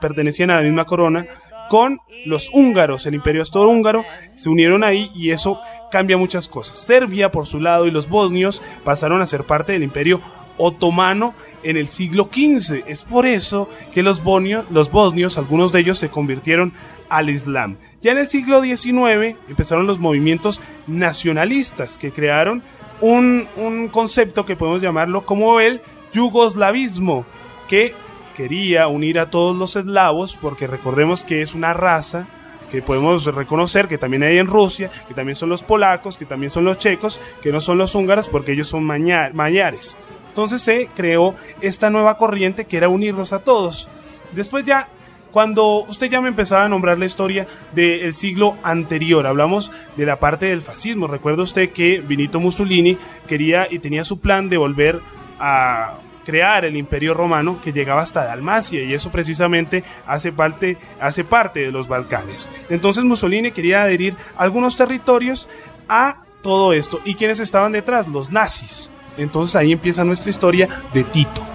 pertenecían 0.00 0.50
a 0.50 0.56
la 0.56 0.62
misma 0.62 0.84
corona 0.84 1.26
con 1.68 2.00
los 2.24 2.50
húngaros, 2.52 3.06
el 3.06 3.14
imperio 3.14 3.40
austrohúngaro, 3.40 4.04
se 4.34 4.48
unieron 4.48 4.84
ahí 4.84 5.10
y 5.14 5.30
eso 5.30 5.60
cambia 5.90 6.16
muchas 6.16 6.48
cosas. 6.48 6.78
Serbia, 6.78 7.30
por 7.30 7.46
su 7.46 7.60
lado, 7.60 7.86
y 7.86 7.90
los 7.90 8.08
bosnios 8.08 8.62
pasaron 8.84 9.20
a 9.20 9.26
ser 9.26 9.44
parte 9.44 9.72
del 9.72 9.82
imperio 9.82 10.20
otomano 10.58 11.34
en 11.62 11.76
el 11.76 11.88
siglo 11.88 12.30
XV. 12.32 12.84
Es 12.86 13.02
por 13.02 13.26
eso 13.26 13.68
que 13.92 14.02
los 14.02 14.22
bosnios, 14.22 14.64
los 14.70 14.90
bosnios, 14.90 15.38
algunos 15.38 15.72
de 15.72 15.80
ellos 15.80 15.98
se 15.98 16.08
convirtieron 16.08 16.72
al 17.08 17.30
Islam. 17.30 17.76
Ya 18.02 18.12
en 18.12 18.18
el 18.18 18.26
siglo 18.26 18.62
XIX 18.62 19.36
empezaron 19.48 19.86
los 19.86 19.98
movimientos 19.98 20.60
nacionalistas 20.86 21.98
que 21.98 22.12
crearon 22.12 22.62
un, 23.00 23.48
un 23.56 23.88
concepto 23.88 24.46
que 24.46 24.56
podemos 24.56 24.82
llamarlo 24.82 25.26
como 25.26 25.60
el 25.60 25.80
yugoslavismo, 26.12 27.26
que 27.68 27.94
quería 28.36 28.86
unir 28.86 29.18
a 29.18 29.30
todos 29.30 29.56
los 29.56 29.76
eslavos, 29.76 30.36
porque 30.40 30.66
recordemos 30.66 31.24
que 31.24 31.40
es 31.40 31.54
una 31.54 31.72
raza 31.72 32.26
que 32.70 32.82
podemos 32.82 33.24
reconocer 33.24 33.88
que 33.88 33.96
también 33.96 34.24
hay 34.24 34.38
en 34.38 34.46
Rusia, 34.46 34.90
que 35.08 35.14
también 35.14 35.36
son 35.36 35.48
los 35.48 35.62
polacos, 35.62 36.18
que 36.18 36.26
también 36.26 36.50
son 36.50 36.64
los 36.64 36.78
checos, 36.78 37.20
que 37.42 37.52
no 37.52 37.60
son 37.60 37.78
los 37.78 37.94
húngaros 37.94 38.28
porque 38.28 38.52
ellos 38.52 38.68
son 38.68 38.84
mañares. 38.84 39.96
Entonces 40.28 40.60
se 40.60 40.88
creó 40.94 41.34
esta 41.60 41.88
nueva 41.88 42.18
corriente 42.18 42.66
que 42.66 42.76
era 42.76 42.88
unirlos 42.88 43.32
a 43.32 43.38
todos. 43.38 43.88
Después 44.32 44.64
ya, 44.64 44.88
cuando 45.30 45.84
usted 45.88 46.10
ya 46.10 46.20
me 46.20 46.28
empezaba 46.28 46.64
a 46.64 46.68
nombrar 46.68 46.98
la 46.98 47.06
historia 47.06 47.46
del 47.72 48.12
siglo 48.12 48.56
anterior, 48.62 49.26
hablamos 49.26 49.70
de 49.96 50.04
la 50.04 50.20
parte 50.20 50.46
del 50.46 50.60
fascismo. 50.60 51.06
Recuerda 51.06 51.42
usted 51.42 51.70
que 51.70 52.00
Benito 52.00 52.40
Mussolini 52.40 52.98
quería 53.26 53.66
y 53.70 53.78
tenía 53.78 54.04
su 54.04 54.20
plan 54.20 54.50
de 54.50 54.58
volver 54.58 55.00
a 55.38 55.94
crear 56.26 56.64
el 56.64 56.76
imperio 56.76 57.14
romano 57.14 57.60
que 57.62 57.72
llegaba 57.72 58.02
hasta 58.02 58.24
Dalmacia 58.24 58.82
y 58.82 58.92
eso 58.92 59.10
precisamente 59.12 59.84
hace 60.06 60.32
parte, 60.32 60.76
hace 61.00 61.22
parte 61.22 61.60
de 61.60 61.70
los 61.70 61.86
Balcanes. 61.86 62.50
Entonces 62.68 63.04
Mussolini 63.04 63.52
quería 63.52 63.84
adherir 63.84 64.16
algunos 64.36 64.76
territorios 64.76 65.48
a 65.88 66.24
todo 66.42 66.72
esto. 66.72 67.00
¿Y 67.04 67.14
quiénes 67.14 67.38
estaban 67.38 67.72
detrás? 67.72 68.08
Los 68.08 68.32
nazis. 68.32 68.90
Entonces 69.16 69.54
ahí 69.54 69.72
empieza 69.72 70.04
nuestra 70.04 70.28
historia 70.28 70.68
de 70.92 71.04
Tito. 71.04 71.46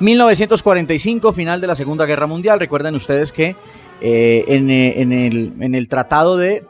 1945, 0.00 1.32
final 1.32 1.60
de 1.60 1.66
la 1.66 1.74
Segunda 1.74 2.04
Guerra 2.04 2.26
Mundial. 2.26 2.60
Recuerden 2.60 2.94
ustedes 2.94 3.32
que 3.32 3.56
eh, 4.02 4.44
en, 4.48 4.70
eh, 4.70 5.00
en, 5.00 5.12
el, 5.12 5.54
en 5.60 5.74
el 5.74 5.88
tratado 5.88 6.36
de 6.36 6.64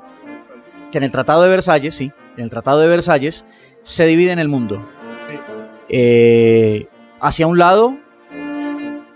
que 0.92 0.98
en 0.98 1.04
el 1.04 1.10
tratado 1.10 1.42
de 1.42 1.48
Versalles, 1.48 1.94
sí, 1.94 2.12
en 2.36 2.44
el 2.44 2.50
tratado 2.50 2.78
de 2.78 2.86
Versalles 2.86 3.44
se 3.82 4.04
divide 4.04 4.30
en 4.30 4.38
el 4.38 4.48
mundo. 4.48 4.86
Eh, 5.88 6.86
hacia 7.22 7.46
un 7.46 7.56
lado, 7.56 7.96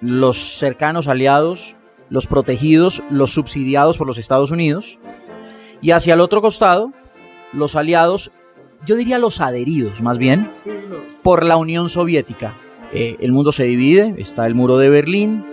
los 0.00 0.58
cercanos 0.58 1.08
aliados, 1.08 1.76
los 2.08 2.28
protegidos, 2.28 3.02
los 3.10 3.32
subsidiados 3.32 3.98
por 3.98 4.06
los 4.06 4.16
Estados 4.16 4.52
Unidos, 4.52 4.98
y 5.82 5.90
hacia 5.90 6.14
el 6.14 6.20
otro 6.20 6.40
costado, 6.40 6.92
los 7.52 7.74
aliados, 7.74 8.30
yo 8.86 8.94
diría 8.94 9.18
los 9.18 9.40
adheridos 9.40 10.02
más 10.02 10.18
bien, 10.18 10.50
por 11.24 11.44
la 11.44 11.56
Unión 11.56 11.88
Soviética. 11.88 12.56
Eh, 12.92 13.16
el 13.20 13.32
mundo 13.32 13.50
se 13.50 13.64
divide, 13.64 14.14
está 14.18 14.46
el 14.46 14.54
muro 14.54 14.78
de 14.78 14.88
Berlín, 14.88 15.44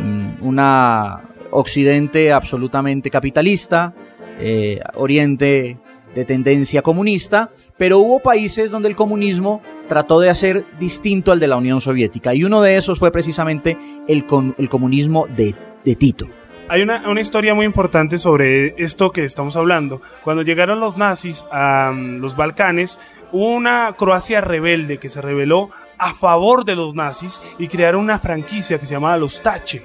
mm, 0.00 0.46
una 0.46 1.22
occidente 1.50 2.32
absolutamente 2.32 3.10
capitalista, 3.10 3.92
eh, 4.38 4.80
oriente 4.94 5.76
de 6.14 6.24
tendencia 6.24 6.82
comunista, 6.82 7.50
pero 7.76 7.98
hubo 7.98 8.20
países 8.20 8.70
donde 8.70 8.88
el 8.88 8.96
comunismo 8.96 9.60
trató 9.90 10.20
de 10.20 10.30
hacer 10.30 10.64
distinto 10.78 11.32
al 11.32 11.40
de 11.40 11.48
la 11.48 11.56
Unión 11.56 11.80
Soviética, 11.80 12.32
y 12.32 12.44
uno 12.44 12.62
de 12.62 12.76
esos 12.76 13.00
fue 13.00 13.10
precisamente 13.10 13.76
el, 14.06 14.24
el 14.56 14.68
comunismo 14.68 15.26
de, 15.26 15.56
Tito. 15.96 16.28
Hay 16.68 16.82
una, 16.82 17.08
una, 17.10 17.20
historia 17.20 17.54
muy 17.54 17.66
importante 17.66 18.16
sobre 18.16 18.80
esto 18.80 19.10
que 19.10 19.24
estamos 19.24 19.56
hablando. 19.56 20.00
Cuando 20.22 20.44
llegaron 20.44 20.78
los 20.78 20.96
nazis 20.96 21.44
a 21.50 21.90
mm, 21.92 22.20
los 22.20 22.36
Balcanes, 22.36 23.00
una 23.32 23.92
Croacia 23.98 24.40
rebelde 24.40 24.98
que 24.98 25.08
se 25.08 25.20
rebeló 25.20 25.70
a 25.98 26.14
favor 26.14 26.64
de 26.64 26.76
los 26.76 26.94
nazis 26.94 27.42
y 27.58 27.66
crearon 27.66 28.04
una 28.04 28.20
franquicia 28.20 28.78
que 28.78 28.86
se 28.86 28.94
llamaba 28.94 29.16
los 29.16 29.42
Tache. 29.42 29.82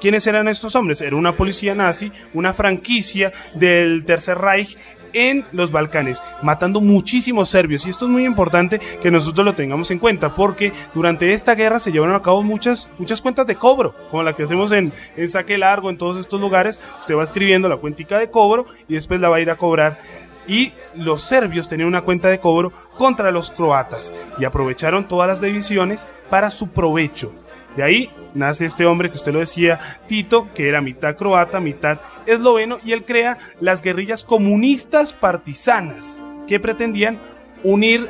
¿Quiénes 0.00 0.26
eran 0.26 0.48
estos 0.48 0.74
hombres? 0.74 1.02
Era 1.02 1.16
una 1.16 1.36
policía 1.36 1.74
nazi, 1.74 2.10
una 2.32 2.54
franquicia 2.54 3.30
del 3.54 4.06
Tercer 4.06 4.38
Reich 4.38 4.78
en 5.14 5.46
los 5.52 5.70
Balcanes, 5.70 6.22
matando 6.42 6.80
muchísimos 6.80 7.48
serbios. 7.48 7.86
Y 7.86 7.90
esto 7.90 8.04
es 8.04 8.10
muy 8.10 8.26
importante 8.26 8.78
que 8.78 9.10
nosotros 9.10 9.44
lo 9.44 9.54
tengamos 9.54 9.90
en 9.90 9.98
cuenta, 9.98 10.34
porque 10.34 10.72
durante 10.92 11.32
esta 11.32 11.54
guerra 11.54 11.78
se 11.78 11.92
llevaron 11.92 12.14
a 12.14 12.22
cabo 12.22 12.42
muchas, 12.42 12.90
muchas 12.98 13.22
cuentas 13.22 13.46
de 13.46 13.56
cobro, 13.56 13.94
como 14.10 14.22
la 14.22 14.34
que 14.34 14.42
hacemos 14.42 14.72
en, 14.72 14.92
en 15.16 15.28
Saque 15.28 15.56
Largo, 15.56 15.88
en 15.88 15.96
todos 15.96 16.18
estos 16.18 16.40
lugares. 16.40 16.80
Usted 17.00 17.16
va 17.16 17.24
escribiendo 17.24 17.68
la 17.68 17.78
cuentica 17.78 18.18
de 18.18 18.30
cobro 18.30 18.66
y 18.88 18.94
después 18.94 19.20
la 19.20 19.28
va 19.28 19.36
a 19.36 19.40
ir 19.40 19.50
a 19.50 19.56
cobrar. 19.56 19.98
Y 20.46 20.72
los 20.94 21.22
serbios 21.22 21.68
tenían 21.68 21.88
una 21.88 22.02
cuenta 22.02 22.28
de 22.28 22.38
cobro 22.38 22.72
contra 22.98 23.30
los 23.30 23.50
croatas 23.50 24.14
y 24.38 24.44
aprovecharon 24.44 25.08
todas 25.08 25.26
las 25.26 25.40
divisiones 25.40 26.06
para 26.28 26.50
su 26.50 26.68
provecho. 26.68 27.32
De 27.76 27.82
ahí 27.82 28.10
nace 28.34 28.66
este 28.66 28.86
hombre 28.86 29.10
que 29.10 29.16
usted 29.16 29.32
lo 29.32 29.40
decía, 29.40 29.98
Tito, 30.06 30.48
que 30.54 30.68
era 30.68 30.80
mitad 30.80 31.16
croata, 31.16 31.60
mitad 31.60 32.00
esloveno, 32.26 32.78
y 32.84 32.92
él 32.92 33.04
crea 33.04 33.38
las 33.60 33.82
guerrillas 33.82 34.24
comunistas 34.24 35.12
partisanas, 35.12 36.24
que 36.46 36.60
pretendían 36.60 37.20
unir 37.62 38.08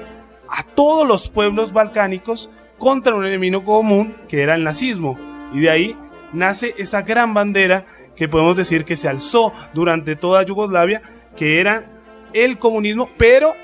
a 0.48 0.62
todos 0.62 1.06
los 1.06 1.30
pueblos 1.30 1.72
balcánicos 1.72 2.50
contra 2.78 3.14
un 3.14 3.24
enemigo 3.24 3.64
común, 3.64 4.16
que 4.28 4.42
era 4.42 4.54
el 4.54 4.64
nazismo. 4.64 5.18
Y 5.52 5.60
de 5.60 5.70
ahí 5.70 5.96
nace 6.32 6.74
esa 6.76 7.02
gran 7.02 7.32
bandera 7.32 7.86
que 8.16 8.28
podemos 8.28 8.56
decir 8.56 8.84
que 8.84 8.96
se 8.96 9.08
alzó 9.08 9.52
durante 9.72 10.16
toda 10.16 10.42
Yugoslavia, 10.42 11.02
que 11.36 11.60
era 11.60 11.84
el 12.32 12.58
comunismo, 12.58 13.08
pero 13.16 13.54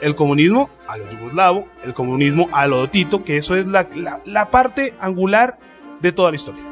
el 0.00 0.14
comunismo 0.14 0.70
a 0.86 0.96
lo 0.96 1.08
yugoslavo, 1.08 1.68
el 1.84 1.94
comunismo 1.94 2.48
a 2.52 2.66
lo 2.66 2.88
Tito, 2.88 3.24
que 3.24 3.36
eso 3.36 3.56
es 3.56 3.66
la, 3.66 3.88
la, 4.24 4.50
parte 4.50 4.94
angular 5.00 5.58
de 6.00 6.12
toda 6.12 6.30
la 6.30 6.36
historia. 6.36 6.62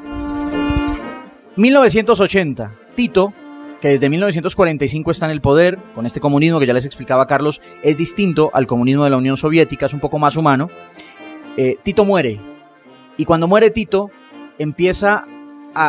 1980, 1.56 2.73
Tito, 2.95 3.33
que 3.80 3.88
desde 3.88 4.09
1945 4.09 5.11
está 5.11 5.26
en 5.26 5.33
el 5.33 5.40
poder, 5.40 5.78
con 5.95 6.06
este 6.06 6.21
comunismo 6.21 6.61
que 6.61 6.66
ya 6.66 6.75
les 6.75 6.87
explicaba 6.87 7.26
Carlos, 7.26 7.61
es 7.83 7.97
distinto 7.97 8.50
al 8.52 8.66
comunismo 8.66 9.04
de 9.04 9.11
la 9.11 9.16
Unión 9.16 9.37
Soviética, 9.37 9.87
es 9.87 9.95
un 9.95 10.00
poco 10.00 10.18
más 10.18 10.37
humano. 10.37 10.71
Eh, 11.56 11.76
Tito 11.83 12.04
muere. 12.04 12.40
Y 13.16 13.25
cuando 13.25 13.49
muere 13.49 13.71
Tito, 13.71 14.11
empieza 14.59 15.26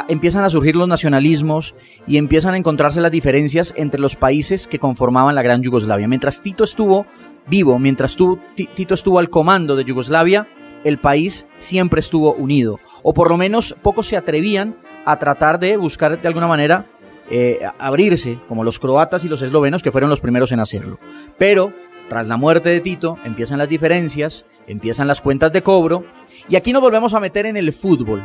empiezan 0.08 0.44
a 0.44 0.50
surgir 0.50 0.76
los 0.76 0.88
nacionalismos 0.88 1.76
y 2.06 2.18
empiezan 2.18 2.54
a 2.54 2.58
encontrarse 2.58 3.02
las 3.02 3.12
diferencias 3.12 3.74
entre 3.78 4.00
los 4.00 4.16
países 4.16 4.68
que 4.68 4.80
conformaban 4.80 5.36
la 5.36 5.42
gran 5.42 5.62
Yugoslavia. 5.62 6.08
Mientras 6.08 6.42
Tito 6.42 6.64
estuvo 6.64 7.06
vivo, 7.48 7.80
mientras 7.80 8.18
Tito 8.56 8.94
estuvo 8.94 9.20
al 9.20 9.30
comando 9.30 9.76
de 9.76 9.86
Yugoslavia, 9.86 10.48
el 10.84 11.00
país 11.00 11.48
siempre 11.58 12.00
estuvo 12.00 12.34
unido. 12.34 12.80
O 13.04 13.14
por 13.14 13.30
lo 13.30 13.38
menos 13.38 13.76
pocos 13.82 14.08
se 14.08 14.18
atrevían 14.18 14.78
a 15.06 15.18
tratar 15.20 15.60
de 15.60 15.78
buscar 15.78 16.22
de 16.22 16.28
alguna 16.28 16.48
manera 16.48 16.86
eh, 17.30 17.60
abrirse, 17.80 18.40
como 18.48 18.64
los 18.64 18.80
croatas 18.80 19.26
y 19.26 19.30
los 19.30 19.42
eslovenos, 19.42 19.84
que 19.84 19.92
fueron 19.92 20.10
los 20.10 20.22
primeros 20.22 20.52
en 20.52 20.60
hacerlo. 20.60 21.00
Pero, 21.38 21.74
tras 22.08 22.28
la 22.28 22.38
muerte 22.38 22.70
de 22.70 22.80
Tito, 22.80 23.18
empiezan 23.26 23.58
las 23.58 23.70
diferencias, 23.70 24.46
empiezan 24.66 25.08
las 25.08 25.22
cuentas 25.22 25.52
de 25.52 25.64
cobro, 25.64 26.06
y 26.48 26.56
aquí 26.56 26.72
nos 26.72 26.82
volvemos 26.82 27.14
a 27.14 27.20
meter 27.20 27.46
en 27.46 27.58
el 27.58 27.74
fútbol. 27.74 28.22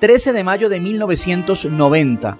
13 0.00 0.32
de 0.32 0.44
mayo 0.44 0.68
de 0.68 0.80
1990, 0.80 2.38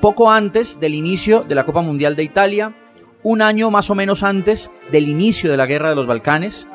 poco 0.00 0.30
antes 0.30 0.80
del 0.80 0.94
inicio 0.94 1.42
de 1.42 1.54
la 1.54 1.64
Copa 1.64 1.82
Mundial 1.82 2.16
de 2.16 2.24
Italia, 2.24 2.74
un 3.26 3.42
año 3.42 3.72
más 3.72 3.90
o 3.90 3.96
menos 3.96 4.22
antes 4.22 4.70
del 4.92 5.08
inicio 5.08 5.50
de 5.50 5.56
la 5.56 5.66
Guerra 5.66 5.88
de 5.88 5.96
los 5.96 6.06
Balcanes, 6.06 6.68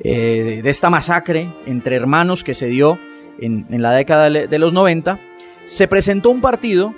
eh, 0.00 0.60
de 0.62 0.68
esta 0.68 0.90
masacre 0.90 1.50
entre 1.64 1.96
hermanos 1.96 2.44
que 2.44 2.52
se 2.52 2.66
dio 2.66 2.98
en, 3.38 3.64
la 3.70 3.92
década 3.92 4.28
de 4.28 4.58
los 4.58 4.74
90, 4.74 5.18
se 5.64 5.88
presentó 5.88 6.28
un 6.28 6.42
partido 6.42 6.94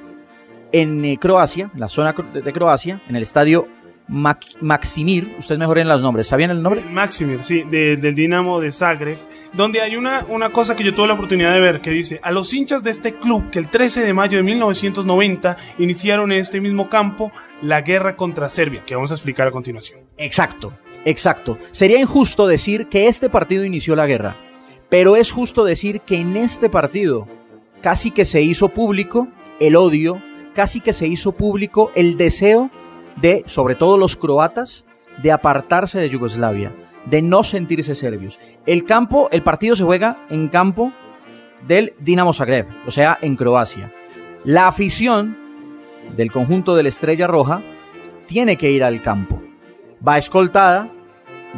en 0.72 1.04
eh, 1.04 1.16
Croacia, 1.16 1.70
en 1.72 1.78
la 1.78 1.88
zona 1.88 2.12
de 2.12 2.52
Croacia, 2.52 3.00
en 3.08 3.14
el 3.14 3.22
estadio 3.22 3.68
Maximir, 4.08 5.36
usted 5.38 5.58
mejor 5.58 5.78
en 5.78 5.86
los 5.86 6.00
nombres, 6.00 6.28
¿sabían 6.28 6.50
el 6.50 6.62
nombre? 6.62 6.82
Maximir, 6.82 7.42
sí, 7.42 7.62
del 7.64 8.14
Dinamo 8.14 8.58
de 8.58 8.72
Zagreb, 8.72 9.18
donde 9.52 9.82
hay 9.82 9.96
una, 9.96 10.24
una 10.28 10.50
cosa 10.50 10.74
que 10.74 10.82
yo 10.82 10.94
tuve 10.94 11.08
la 11.08 11.14
oportunidad 11.14 11.52
de 11.52 11.60
ver 11.60 11.82
que 11.82 11.90
dice, 11.90 12.18
a 12.22 12.32
los 12.32 12.52
hinchas 12.54 12.82
de 12.82 12.90
este 12.90 13.14
club 13.14 13.50
que 13.50 13.58
el 13.58 13.68
13 13.68 14.00
de 14.00 14.14
mayo 14.14 14.38
de 14.38 14.44
1990 14.44 15.56
iniciaron 15.78 16.32
en 16.32 16.38
este 16.38 16.60
mismo 16.60 16.88
campo 16.88 17.30
la 17.60 17.82
guerra 17.82 18.16
contra 18.16 18.48
Serbia, 18.48 18.82
que 18.86 18.94
vamos 18.94 19.10
a 19.10 19.14
explicar 19.14 19.46
a 19.46 19.50
continuación. 19.50 20.00
Exacto, 20.16 20.72
exacto. 21.04 21.58
Sería 21.70 22.00
injusto 22.00 22.46
decir 22.46 22.88
que 22.88 23.08
este 23.08 23.28
partido 23.28 23.64
inició 23.64 23.94
la 23.94 24.06
guerra, 24.06 24.36
pero 24.88 25.16
es 25.16 25.30
justo 25.32 25.64
decir 25.64 26.00
que 26.00 26.16
en 26.16 26.36
este 26.38 26.70
partido 26.70 27.28
casi 27.82 28.10
que 28.10 28.24
se 28.24 28.40
hizo 28.40 28.70
público 28.70 29.28
el 29.60 29.76
odio, 29.76 30.22
casi 30.54 30.80
que 30.80 30.92
se 30.92 31.06
hizo 31.06 31.32
público 31.32 31.92
el 31.94 32.16
deseo 32.16 32.70
de, 33.20 33.44
sobre 33.46 33.74
todo 33.74 33.96
los 33.98 34.16
croatas, 34.16 34.86
de 35.22 35.32
apartarse 35.32 35.98
de 35.98 36.08
Yugoslavia, 36.08 36.72
de 37.06 37.22
no 37.22 37.42
sentirse 37.42 37.94
serbios. 37.94 38.38
El 38.66 38.84
campo, 38.84 39.28
el 39.32 39.42
partido 39.42 39.74
se 39.74 39.84
juega 39.84 40.24
en 40.30 40.48
campo 40.48 40.92
del 41.66 41.94
Dinamo 42.00 42.32
Zagreb, 42.32 42.66
o 42.86 42.90
sea, 42.90 43.18
en 43.20 43.36
Croacia. 43.36 43.92
La 44.44 44.68
afición 44.68 45.36
del 46.16 46.30
conjunto 46.30 46.76
de 46.76 46.84
la 46.84 46.88
Estrella 46.88 47.26
Roja 47.26 47.62
tiene 48.26 48.56
que 48.56 48.70
ir 48.70 48.84
al 48.84 49.02
campo. 49.02 49.42
Va 50.06 50.18
escoltada, 50.18 50.90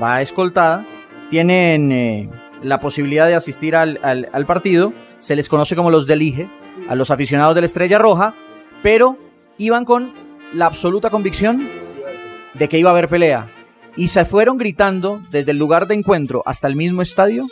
va 0.03 0.23
escoltada, 0.23 0.87
tienen 1.29 1.93
eh, 1.93 2.31
la 2.63 2.81
posibilidad 2.81 3.27
de 3.27 3.35
asistir 3.35 3.77
al, 3.77 4.47
partido, 4.47 4.93
se 5.19 5.37
les 5.37 5.49
conoce 5.49 5.77
como 5.77 5.91
los 5.91 6.07
delige, 6.07 6.49
a 6.89 6.95
los 6.95 7.11
aficionados 7.11 7.55
de 7.55 7.61
la 7.61 7.67
Estrella 7.67 7.99
Roja, 7.99 8.35
pero 8.83 9.19
iban 9.59 9.85
con 9.85 10.13
la 10.53 10.67
absoluta 10.67 11.11
convicción 11.11 11.69
de 12.55 12.69
que 12.69 12.79
iba 12.79 12.91
a 12.91 12.93
haber 12.93 13.09
pelea. 13.09 13.51
Y 13.97 14.09
se 14.09 14.25
fueron 14.25 14.59
gritando 14.59 15.23
desde 15.31 15.53
el 15.53 15.59
lugar 15.59 15.87
de 15.87 15.95
encuentro 15.95 16.43
hasta 16.47 16.69
el 16.69 16.77
mismo 16.77 17.03
estadio 17.03 17.47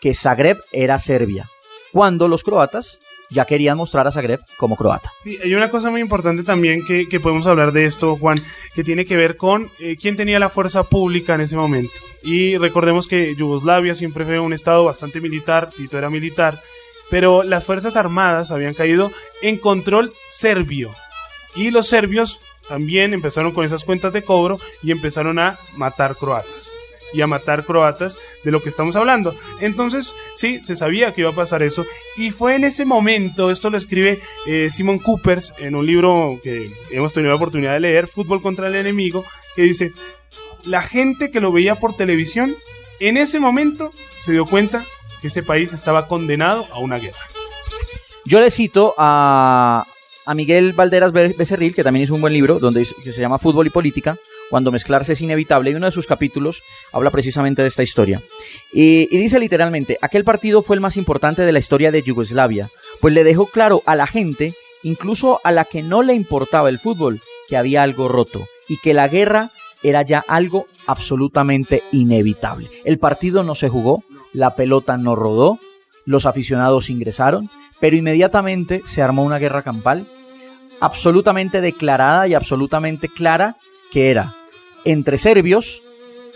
que 0.00 0.14
Zagreb 0.14 0.58
era 0.72 0.98
Serbia, 0.98 1.48
cuando 1.92 2.28
los 2.28 2.44
croatas 2.44 3.00
ya 3.30 3.44
querían 3.44 3.76
mostrar 3.76 4.06
a 4.06 4.12
Zagreb 4.12 4.40
como 4.56 4.76
croata. 4.76 5.10
Sí, 5.18 5.38
hay 5.42 5.54
una 5.54 5.68
cosa 5.68 5.90
muy 5.90 6.00
importante 6.00 6.44
también 6.44 6.84
que, 6.84 7.20
podemos 7.20 7.46
hablar 7.46 7.72
de 7.72 7.84
esto, 7.84 8.16
Juan, 8.16 8.38
que 8.74 8.84
tiene 8.84 9.04
que 9.04 9.16
ver 9.16 9.36
con 9.36 9.70
eh, 9.80 9.96
quién 10.00 10.16
tenía 10.16 10.38
la 10.38 10.48
fuerza 10.48 10.84
pública 10.84 11.34
en 11.34 11.40
ese 11.40 11.56
momento. 11.56 11.94
Y 12.22 12.56
recordemos 12.56 13.08
que 13.08 13.34
Yugoslavia 13.34 13.94
siempre 13.94 14.24
fue 14.24 14.38
un 14.38 14.52
estado 14.52 14.84
bastante 14.84 15.20
militar, 15.20 15.70
Tito 15.76 15.98
era 15.98 16.10
militar, 16.10 16.62
pero 17.10 17.42
las 17.42 17.64
Fuerzas 17.64 17.96
Armadas 17.96 18.50
habían 18.50 18.74
caído 18.74 19.10
en 19.42 19.58
control 19.58 20.12
serbio. 20.28 20.94
Y 21.56 21.70
los 21.70 21.88
serbios 21.88 22.40
también 22.68 23.14
empezaron 23.14 23.52
con 23.52 23.64
esas 23.64 23.84
cuentas 23.84 24.12
de 24.12 24.22
cobro 24.22 24.58
y 24.82 24.90
empezaron 24.90 25.38
a 25.38 25.58
matar 25.76 26.16
croatas 26.16 26.76
y 27.12 27.20
a 27.20 27.26
matar 27.26 27.64
croatas 27.64 28.18
de 28.44 28.50
lo 28.50 28.62
que 28.62 28.68
estamos 28.68 28.96
hablando. 28.96 29.34
Entonces, 29.60 30.16
sí, 30.34 30.60
se 30.64 30.76
sabía 30.76 31.12
que 31.12 31.22
iba 31.22 31.30
a 31.30 31.34
pasar 31.34 31.62
eso. 31.62 31.86
Y 32.16 32.30
fue 32.30 32.56
en 32.56 32.64
ese 32.64 32.84
momento, 32.84 33.50
esto 33.50 33.70
lo 33.70 33.76
escribe 33.76 34.20
eh, 34.46 34.68
Simon 34.70 34.98
Coopers 34.98 35.54
en 35.58 35.76
un 35.76 35.86
libro 35.86 36.40
que 36.42 36.70
hemos 36.90 37.12
tenido 37.12 37.30
la 37.30 37.36
oportunidad 37.36 37.72
de 37.72 37.80
leer, 37.80 38.06
Fútbol 38.06 38.42
contra 38.42 38.68
el 38.68 38.74
enemigo, 38.74 39.24
que 39.54 39.62
dice, 39.62 39.92
la 40.64 40.82
gente 40.82 41.30
que 41.30 41.40
lo 41.40 41.52
veía 41.52 41.76
por 41.76 41.96
televisión, 41.96 42.56
en 43.00 43.16
ese 43.16 43.40
momento 43.40 43.92
se 44.18 44.32
dio 44.32 44.46
cuenta 44.46 44.84
que 45.20 45.28
ese 45.28 45.42
país 45.42 45.72
estaba 45.72 46.08
condenado 46.08 46.66
a 46.72 46.78
una 46.80 46.98
guerra. 46.98 47.30
Yo 48.24 48.40
le 48.40 48.50
cito 48.50 48.94
a, 48.98 49.86
a 50.26 50.34
Miguel 50.34 50.72
Valderas 50.72 51.12
Becerril, 51.12 51.74
que 51.74 51.84
también 51.84 52.02
es 52.02 52.10
un 52.10 52.20
buen 52.20 52.32
libro, 52.32 52.58
donde 52.58 52.86
que 53.02 53.12
se 53.12 53.20
llama 53.20 53.38
Fútbol 53.38 53.68
y 53.68 53.70
Política, 53.70 54.18
cuando 54.50 54.72
mezclarse 54.72 55.12
es 55.12 55.20
inevitable, 55.20 55.70
y 55.70 55.74
uno 55.74 55.86
de 55.86 55.92
sus 55.92 56.06
capítulos 56.06 56.62
habla 56.92 57.10
precisamente 57.10 57.62
de 57.62 57.68
esta 57.68 57.84
historia. 57.84 58.22
Y, 58.72 59.06
dice 59.06 59.38
literalmente, 59.38 59.98
aquel 60.02 60.24
partido 60.24 60.62
fue 60.62 60.76
el 60.76 60.80
más 60.80 60.96
importante 60.96 61.42
de 61.42 61.52
la 61.52 61.60
historia 61.60 61.92
de 61.92 62.02
Yugoslavia, 62.02 62.70
pues 63.00 63.14
le 63.14 63.24
dejó 63.24 63.46
claro 63.46 63.82
a 63.86 63.94
la 63.94 64.08
gente, 64.08 64.54
incluso 64.82 65.40
a 65.44 65.52
la 65.52 65.64
que 65.64 65.82
no 65.82 66.02
le 66.02 66.14
importaba 66.14 66.68
el 66.68 66.80
fútbol, 66.80 67.20
que 67.48 67.56
había 67.56 67.84
algo 67.84 68.08
roto, 68.08 68.46
y 68.68 68.78
que 68.78 68.94
la 68.94 69.06
guerra 69.08 69.52
era 69.82 70.02
ya 70.02 70.24
algo 70.26 70.66
absolutamente 70.86 71.84
inevitable. 71.92 72.68
El 72.84 72.98
partido 72.98 73.44
no 73.44 73.54
se 73.54 73.68
jugó, 73.68 74.02
la 74.32 74.56
pelota 74.56 74.96
no 74.96 75.14
rodó, 75.14 75.60
los 76.06 76.24
aficionados 76.24 76.88
ingresaron, 76.88 77.50
pero 77.78 77.96
inmediatamente 77.96 78.80
se 78.86 79.02
armó 79.02 79.24
una 79.24 79.38
guerra 79.38 79.62
campal 79.62 80.06
absolutamente 80.80 81.60
declarada 81.60 82.26
y 82.28 82.34
absolutamente 82.34 83.08
clara 83.08 83.56
que 83.90 84.10
era 84.10 84.34
entre 84.84 85.18
serbios 85.18 85.82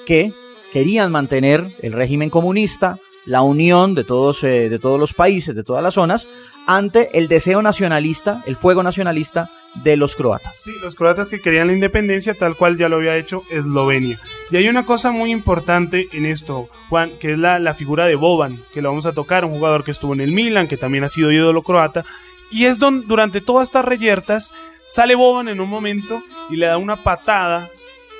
que 0.06 0.32
querían 0.72 1.12
mantener 1.12 1.74
el 1.80 1.92
régimen 1.92 2.30
comunista, 2.30 2.98
la 3.26 3.42
unión 3.42 3.94
de 3.94 4.04
todos, 4.04 4.42
eh, 4.44 4.68
de 4.68 4.78
todos 4.78 4.98
los 4.98 5.14
países, 5.14 5.54
de 5.54 5.62
todas 5.62 5.82
las 5.82 5.94
zonas, 5.94 6.28
ante 6.66 7.16
el 7.18 7.28
deseo 7.28 7.62
nacionalista, 7.62 8.42
el 8.46 8.56
fuego 8.56 8.82
nacionalista 8.82 9.50
de 9.74 9.96
los 9.96 10.16
croatas. 10.16 10.56
Sí, 10.62 10.72
los 10.82 10.94
croatas 10.94 11.30
que 11.30 11.40
querían 11.40 11.68
la 11.68 11.72
independencia, 11.72 12.34
tal 12.34 12.56
cual 12.56 12.76
ya 12.76 12.88
lo 12.88 12.96
había 12.96 13.16
hecho 13.16 13.42
Eslovenia. 13.50 14.20
Y 14.50 14.56
hay 14.56 14.68
una 14.68 14.84
cosa 14.84 15.12
muy 15.12 15.30
importante 15.30 16.08
en 16.12 16.26
esto, 16.26 16.68
Juan, 16.88 17.12
que 17.20 17.32
es 17.32 17.38
la, 17.38 17.58
la 17.58 17.74
figura 17.74 18.06
de 18.06 18.16
Boban, 18.16 18.62
que 18.72 18.82
lo 18.82 18.88
vamos 18.88 19.06
a 19.06 19.12
tocar, 19.12 19.44
un 19.44 19.52
jugador 19.52 19.84
que 19.84 19.90
estuvo 19.90 20.12
en 20.12 20.20
el 20.20 20.32
Milan, 20.32 20.68
que 20.68 20.76
también 20.76 21.04
ha 21.04 21.08
sido 21.08 21.30
ídolo 21.30 21.62
croata, 21.62 22.04
y 22.50 22.64
es 22.64 22.78
donde 22.78 23.06
durante 23.06 23.40
todas 23.40 23.68
estas 23.68 23.84
reyertas 23.84 24.52
sale 24.88 25.14
Boban 25.14 25.48
en 25.48 25.60
un 25.60 25.68
momento 25.68 26.22
y 26.50 26.56
le 26.56 26.66
da 26.66 26.76
una 26.76 27.04
patada 27.04 27.70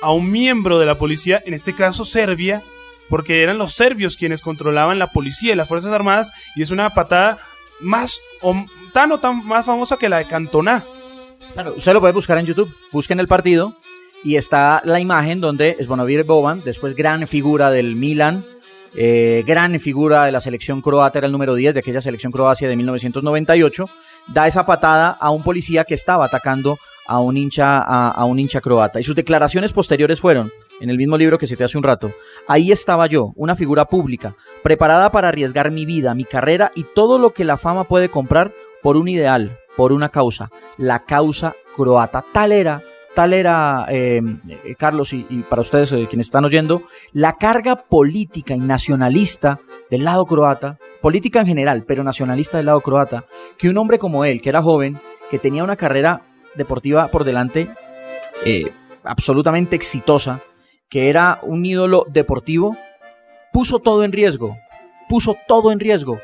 a 0.01 0.11
un 0.11 0.31
miembro 0.31 0.79
de 0.79 0.85
la 0.85 0.97
policía, 0.97 1.43
en 1.45 1.53
este 1.53 1.75
caso 1.75 2.05
Serbia, 2.05 2.63
porque 3.09 3.43
eran 3.43 3.57
los 3.57 3.73
serbios 3.73 4.15
quienes 4.15 4.41
controlaban 4.41 4.97
la 4.97 5.11
policía 5.11 5.51
y 5.51 5.55
las 5.55 5.67
Fuerzas 5.67 5.91
Armadas, 5.91 6.31
y 6.55 6.61
es 6.61 6.71
una 6.71 6.91
patada 6.91 7.37
más 7.81 8.21
o 8.41 8.55
tan 8.93 9.11
o 9.11 9.19
tan 9.19 9.45
más 9.45 9.65
famosa 9.65 9.97
que 9.97 10.09
la 10.09 10.19
de 10.19 10.27
Cantona. 10.27 10.85
Claro, 11.53 11.73
usted 11.75 11.93
lo 11.93 11.99
puede 11.99 12.13
buscar 12.13 12.37
en 12.37 12.45
YouTube, 12.45 12.73
busquen 12.91 13.19
el 13.19 13.27
partido 13.27 13.75
y 14.23 14.35
está 14.35 14.81
la 14.85 14.99
imagen 14.99 15.41
donde 15.41 15.75
Zvonimir 15.81 16.23
Boban, 16.23 16.61
después 16.63 16.95
gran 16.95 17.27
figura 17.27 17.69
del 17.71 17.95
Milan, 17.95 18.45
eh, 18.95 19.43
gran 19.45 19.77
figura 19.79 20.25
de 20.25 20.31
la 20.31 20.39
selección 20.39 20.81
croata, 20.81 21.19
era 21.19 21.25
el 21.25 21.31
número 21.31 21.55
10 21.55 21.73
de 21.73 21.79
aquella 21.81 22.01
selección 22.01 22.31
croacia 22.31 22.69
de 22.69 22.75
1998, 22.75 23.89
da 24.27 24.47
esa 24.47 24.65
patada 24.65 25.09
a 25.09 25.29
un 25.31 25.43
policía 25.43 25.83
que 25.83 25.93
estaba 25.93 26.25
atacando 26.25 26.77
a 27.07 27.19
un 27.19 27.35
hincha, 27.35 27.79
a, 27.79 28.23
un 28.25 28.39
hincha 28.39 28.61
croata. 28.61 28.99
Y 28.99 29.03
sus 29.03 29.15
declaraciones 29.15 29.73
posteriores 29.73 30.21
fueron, 30.21 30.51
en 30.79 30.89
el 30.89 30.97
mismo 30.97 31.17
libro 31.17 31.37
que 31.37 31.47
cité 31.47 31.65
hace 31.65 31.77
un 31.77 31.83
rato, 31.83 32.13
ahí 32.47 32.71
estaba 32.71 33.07
yo, 33.07 33.33
una 33.35 33.55
figura 33.55 33.85
pública, 33.85 34.35
preparada 34.63 35.11
para 35.11 35.27
arriesgar 35.29 35.71
mi 35.71 35.85
vida, 35.85 36.13
mi 36.13 36.23
carrera 36.23 36.71
y 36.75 36.85
todo 36.95 37.17
lo 37.17 37.31
que 37.31 37.43
la 37.43 37.57
fama 37.57 37.85
puede 37.85 38.09
comprar 38.09 38.53
por 38.81 38.97
un 38.97 39.07
ideal, 39.07 39.59
por 39.75 39.93
una 39.93 40.09
causa, 40.09 40.49
la 40.77 41.05
causa 41.05 41.55
croata. 41.75 42.23
Tal 42.33 42.51
era, 42.51 42.81
tal 43.15 43.33
era, 43.33 43.85
eh, 43.89 44.21
Carlos, 44.77 45.13
y, 45.13 45.23
para 45.49 45.61
ustedes 45.61 45.91
eh, 45.93 46.07
quienes 46.09 46.27
están 46.27 46.45
oyendo, 46.45 46.83
la 47.13 47.33
carga 47.33 47.75
política 47.75 48.55
y 48.55 48.59
nacionalista 48.59 49.59
del 49.89 50.03
lado 50.03 50.25
croata, 50.25 50.77
política 51.01 51.41
en 51.41 51.47
general, 51.47 51.83
pero 51.85 52.03
nacionalista 52.03 52.57
del 52.57 52.67
lado 52.67 52.81
croata, 52.81 53.25
que 53.57 53.69
un 53.69 53.77
hombre 53.77 53.99
como 53.99 54.25
él, 54.25 54.41
que 54.41 54.49
era 54.49 54.61
joven, 54.61 54.99
que 55.29 55.39
tenía 55.39 55.63
una 55.63 55.75
carrera 55.75 56.23
deportiva 56.55 57.07
por 57.07 57.23
delante 57.23 57.69
eh, 58.45 58.71
absolutamente 59.03 59.75
exitosa, 59.75 60.41
que 60.89 61.09
era 61.09 61.39
un 61.43 61.65
ídolo 61.65 62.05
deportivo, 62.09 62.75
puso 63.53 63.79
todo 63.79 64.03
en 64.03 64.11
riesgo, 64.11 64.57
puso 65.07 65.35
todo 65.47 65.71
en 65.71 65.79
riesgo 65.79 66.19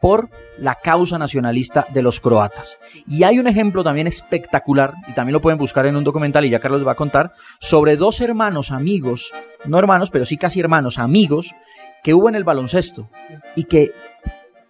por 0.00 0.30
la 0.58 0.76
causa 0.76 1.18
nacionalista 1.18 1.86
de 1.92 2.02
los 2.02 2.20
croatas. 2.20 2.78
Y 3.06 3.22
hay 3.22 3.38
un 3.38 3.46
ejemplo 3.46 3.82
también 3.84 4.06
espectacular, 4.06 4.94
y 5.08 5.12
también 5.12 5.32
lo 5.32 5.40
pueden 5.40 5.58
buscar 5.58 5.86
en 5.86 5.96
un 5.96 6.04
documental, 6.04 6.44
y 6.44 6.50
ya 6.50 6.60
Carlos 6.60 6.86
va 6.86 6.92
a 6.92 6.96
contar, 6.96 7.32
sobre 7.60 7.96
dos 7.96 8.20
hermanos 8.20 8.70
amigos, 8.70 9.32
no 9.64 9.78
hermanos, 9.78 10.10
pero 10.10 10.24
sí 10.24 10.36
casi 10.36 10.60
hermanos 10.60 10.98
amigos, 10.98 11.54
que 12.02 12.14
hubo 12.14 12.28
en 12.28 12.34
el 12.34 12.44
baloncesto, 12.44 13.10
y 13.56 13.64
que 13.64 13.92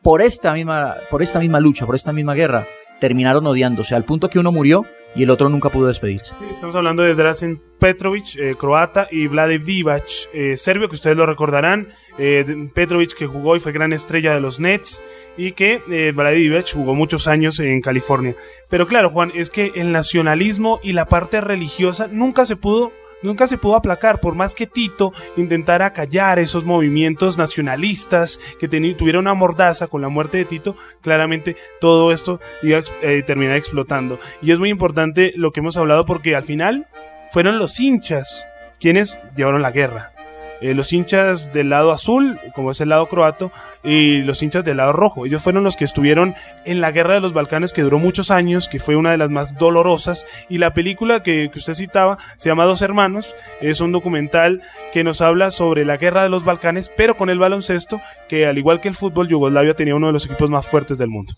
por 0.02 0.22
esta 0.22 0.52
misma, 0.52 0.96
por 1.10 1.22
esta 1.22 1.40
misma 1.40 1.60
lucha, 1.60 1.86
por 1.86 1.94
esta 1.94 2.12
misma 2.12 2.34
guerra, 2.34 2.66
terminaron 3.00 3.46
odiándose, 3.46 3.94
al 3.94 4.04
punto 4.04 4.28
que 4.28 4.38
uno 4.38 4.52
murió 4.52 4.84
y 5.18 5.24
el 5.24 5.30
otro 5.30 5.48
nunca 5.48 5.68
pudo 5.68 5.88
despedirse. 5.88 6.32
estamos 6.48 6.76
hablando 6.76 7.02
de 7.02 7.16
Drazen 7.16 7.60
Petrovic, 7.80 8.36
eh, 8.36 8.54
croata, 8.56 9.08
y 9.10 9.26
Vlade 9.26 9.58
Divac, 9.58 10.04
eh, 10.32 10.56
serbio, 10.56 10.88
que 10.88 10.94
ustedes 10.94 11.16
lo 11.16 11.26
recordarán. 11.26 11.88
Eh, 12.18 12.68
Petrovic 12.72 13.14
que 13.14 13.26
jugó 13.26 13.56
y 13.56 13.60
fue 13.60 13.72
gran 13.72 13.92
estrella 13.92 14.32
de 14.32 14.40
los 14.40 14.60
Nets, 14.60 15.02
y 15.36 15.52
que 15.52 15.80
Vlade 16.14 16.36
Divac 16.36 16.72
jugó 16.72 16.94
muchos 16.94 17.26
años 17.26 17.58
en 17.58 17.80
California. 17.80 18.36
Pero 18.70 18.86
claro, 18.86 19.10
Juan, 19.10 19.32
es 19.34 19.50
que 19.50 19.72
el 19.74 19.90
nacionalismo 19.90 20.78
y 20.84 20.92
la 20.92 21.06
parte 21.06 21.40
religiosa 21.40 22.06
nunca 22.08 22.46
se 22.46 22.54
pudo 22.54 22.92
nunca 23.22 23.46
se 23.46 23.58
pudo 23.58 23.76
aplacar, 23.76 24.20
por 24.20 24.34
más 24.34 24.54
que 24.54 24.66
Tito 24.66 25.12
intentara 25.36 25.92
callar 25.92 26.38
esos 26.38 26.64
movimientos 26.64 27.38
nacionalistas, 27.38 28.38
que 28.58 28.68
tuviera 28.68 29.18
una 29.18 29.34
mordaza 29.34 29.86
con 29.86 30.00
la 30.00 30.08
muerte 30.08 30.38
de 30.38 30.44
Tito, 30.44 30.76
claramente 31.00 31.56
todo 31.80 32.12
esto 32.12 32.40
iba 32.62 32.78
a 32.78 32.82
eh, 33.02 33.22
terminar 33.22 33.56
explotando. 33.56 34.18
Y 34.42 34.52
es 34.52 34.58
muy 34.58 34.70
importante 34.70 35.32
lo 35.36 35.52
que 35.52 35.60
hemos 35.60 35.76
hablado 35.76 36.04
porque 36.04 36.36
al 36.36 36.44
final 36.44 36.86
fueron 37.30 37.58
los 37.58 37.78
hinchas 37.80 38.46
quienes 38.80 39.20
llevaron 39.36 39.62
la 39.62 39.72
guerra. 39.72 40.12
Eh, 40.60 40.74
los 40.74 40.92
hinchas 40.92 41.52
del 41.52 41.70
lado 41.70 41.92
azul, 41.92 42.38
como 42.54 42.72
es 42.72 42.80
el 42.80 42.88
lado 42.88 43.06
croato, 43.06 43.52
y 43.84 44.22
los 44.22 44.42
hinchas 44.42 44.64
del 44.64 44.78
lado 44.78 44.92
rojo. 44.92 45.24
Ellos 45.24 45.42
fueron 45.42 45.64
los 45.64 45.76
que 45.76 45.84
estuvieron 45.84 46.34
en 46.64 46.80
la 46.80 46.90
guerra 46.90 47.14
de 47.14 47.20
los 47.20 47.32
Balcanes, 47.32 47.72
que 47.72 47.82
duró 47.82 47.98
muchos 47.98 48.30
años, 48.30 48.68
que 48.68 48.80
fue 48.80 48.96
una 48.96 49.12
de 49.12 49.18
las 49.18 49.30
más 49.30 49.56
dolorosas. 49.56 50.26
Y 50.48 50.58
la 50.58 50.74
película 50.74 51.22
que, 51.22 51.50
usted 51.54 51.74
citaba 51.74 52.18
se 52.36 52.48
llama 52.48 52.64
Dos 52.64 52.82
Hermanos, 52.82 53.34
es 53.60 53.80
un 53.80 53.92
documental 53.92 54.62
que 54.92 55.04
nos 55.04 55.20
habla 55.20 55.50
sobre 55.50 55.84
la 55.84 55.96
guerra 55.96 56.22
de 56.22 56.28
los 56.28 56.44
Balcanes, 56.44 56.90
pero 56.96 57.16
con 57.16 57.30
el 57.30 57.38
baloncesto, 57.38 58.00
que 58.28 58.46
al 58.46 58.58
igual 58.58 58.80
que 58.80 58.88
el 58.88 58.94
fútbol, 58.94 59.28
Yugoslavia 59.28 59.74
tenía 59.74 59.94
uno 59.94 60.08
de 60.08 60.12
los 60.12 60.26
equipos 60.26 60.50
más 60.50 60.66
fuertes 60.66 60.98
del 60.98 61.08
mundo. 61.08 61.32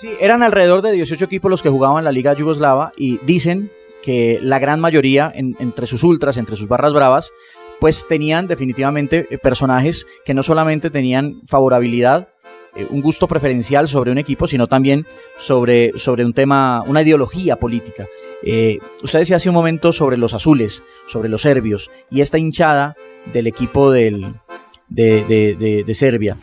Sí, 0.00 0.10
eran 0.20 0.42
alrededor 0.42 0.82
de 0.82 0.90
18 0.90 1.24
equipos 1.24 1.50
los 1.50 1.62
que 1.62 1.70
jugaban 1.70 2.04
la 2.04 2.10
Liga 2.10 2.34
Yugoslava 2.34 2.92
y 2.96 3.18
dicen 3.18 3.70
que 4.02 4.38
la 4.42 4.58
gran 4.58 4.80
mayoría, 4.80 5.32
entre 5.34 5.86
sus 5.86 6.02
ultras, 6.02 6.36
entre 6.36 6.56
sus 6.56 6.68
barras 6.68 6.92
bravas, 6.92 7.32
pues 7.82 8.06
tenían 8.06 8.46
definitivamente 8.46 9.26
eh, 9.28 9.38
personajes 9.38 10.06
que 10.24 10.34
no 10.34 10.44
solamente 10.44 10.88
tenían 10.88 11.42
favorabilidad, 11.48 12.28
eh, 12.76 12.86
un 12.88 13.00
gusto 13.00 13.26
preferencial 13.26 13.88
sobre 13.88 14.12
un 14.12 14.18
equipo, 14.18 14.46
sino 14.46 14.68
también 14.68 15.04
sobre, 15.36 15.90
sobre 15.96 16.24
un 16.24 16.32
tema, 16.32 16.84
una 16.86 17.02
ideología 17.02 17.56
política. 17.56 18.06
Eh, 18.44 18.78
usted 19.02 19.18
decía 19.18 19.34
hace 19.34 19.48
un 19.48 19.56
momento 19.56 19.92
sobre 19.92 20.16
los 20.16 20.32
azules, 20.32 20.84
sobre 21.08 21.28
los 21.28 21.42
serbios, 21.42 21.90
y 22.08 22.20
esta 22.20 22.38
hinchada 22.38 22.94
del 23.32 23.48
equipo 23.48 23.90
del, 23.90 24.32
de, 24.88 25.92
Serbia. 25.92 26.36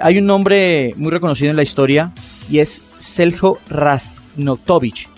hay 0.00 0.18
un 0.18 0.26
nombre 0.26 0.94
muy 0.96 1.10
reconocido 1.10 1.50
en 1.50 1.56
la 1.56 1.64
historia 1.64 2.12
y 2.48 2.60
es 2.60 2.80
Seljo 3.00 3.58
Rastnotovic, 3.68 5.08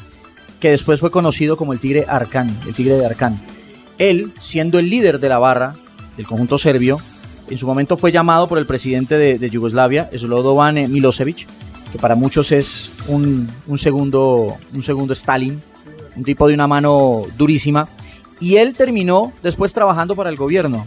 que 0.61 0.71
después 0.71 0.99
fue 0.99 1.11
conocido 1.11 1.59
como 1.59 1.75
el 1.75 1.81
Tigre 1.81 2.07
Arcán, 2.09 2.49
el 2.67 2.75
Tigre 2.75 2.97
de 2.97 3.05
Arcán. 3.05 3.52
Él, 4.03 4.33
siendo 4.41 4.81
el 4.81 4.91
líder 4.91 5.21
de 5.21 5.29
la 5.29 5.39
barra 5.39 5.77
del 6.17 6.27
conjunto 6.27 6.59
serbio, 6.59 6.99
en 7.49 7.57
su 7.57 7.69
momento 7.69 7.97
fue 7.97 8.11
llamado 8.11 8.49
por 8.49 8.59
el 8.59 8.67
presidente 8.67 9.17
de, 9.17 9.51
Yugoslavia, 9.51 10.11
Slobodan 10.13 10.91
Milosevic, 10.91 11.47
que 11.93 11.99
para 12.01 12.17
muchos 12.17 12.51
es 12.51 12.91
un, 13.07 13.49
segundo, 13.77 14.57
un 14.75 14.83
segundo 14.83 15.13
Stalin, 15.13 15.63
un 16.17 16.25
tipo 16.25 16.49
de 16.49 16.55
una 16.55 16.67
mano 16.67 17.23
durísima. 17.39 17.89
Y 18.41 18.57
él 18.57 18.75
terminó 18.75 19.33
después 19.41 19.73
trabajando 19.73 20.17
para 20.17 20.31
el 20.31 20.37
gobierno. 20.37 20.85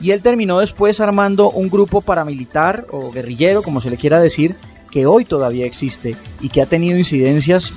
Y 0.00 0.10
él 0.10 0.20
terminó 0.20 0.58
después 0.58 1.00
armando 1.00 1.50
un 1.50 1.70
grupo 1.70 2.00
paramilitar 2.00 2.88
o 2.90 3.12
guerrillero, 3.12 3.62
como 3.62 3.80
se 3.80 3.90
le 3.90 3.96
quiera 3.96 4.18
decir, 4.18 4.56
que 4.90 5.06
hoy 5.06 5.24
todavía 5.24 5.66
existe 5.66 6.16
y 6.40 6.48
que 6.48 6.62
ha 6.62 6.66
tenido 6.66 6.98
incidencias 6.98 7.72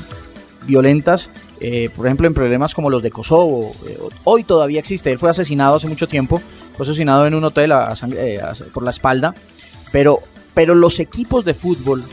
violentas, 0.69 1.29
eh, 1.60 1.89
por 1.95 2.05
ejemplo, 2.05 2.27
en 2.27 2.34
problemas 2.34 2.73
como 2.73 2.89
los 2.89 3.01
de 3.01 3.12
Kosovo. 3.12 3.75
Eh, 3.88 3.97
hoy 4.23 4.43
todavía 4.43 4.79
existe. 4.79 5.12
Él 5.12 5.19
fue 5.19 5.29
asesinado 5.29 5.75
hace 5.75 5.88
mucho 5.88 6.08
tiempo, 6.08 6.41
fue 6.77 6.86
asesinado 6.86 7.25
en 7.27 7.34
un 7.34 7.43
hotel 7.43 7.73
eh, 8.15 8.39
por 8.73 8.84
la 8.84 8.91
espalda, 8.91 9.34
pero, 9.91 10.19
pero 10.53 10.75
los 10.75 10.99
equipos 10.99 11.43
de 11.43 11.53
fútbol, 11.53 12.03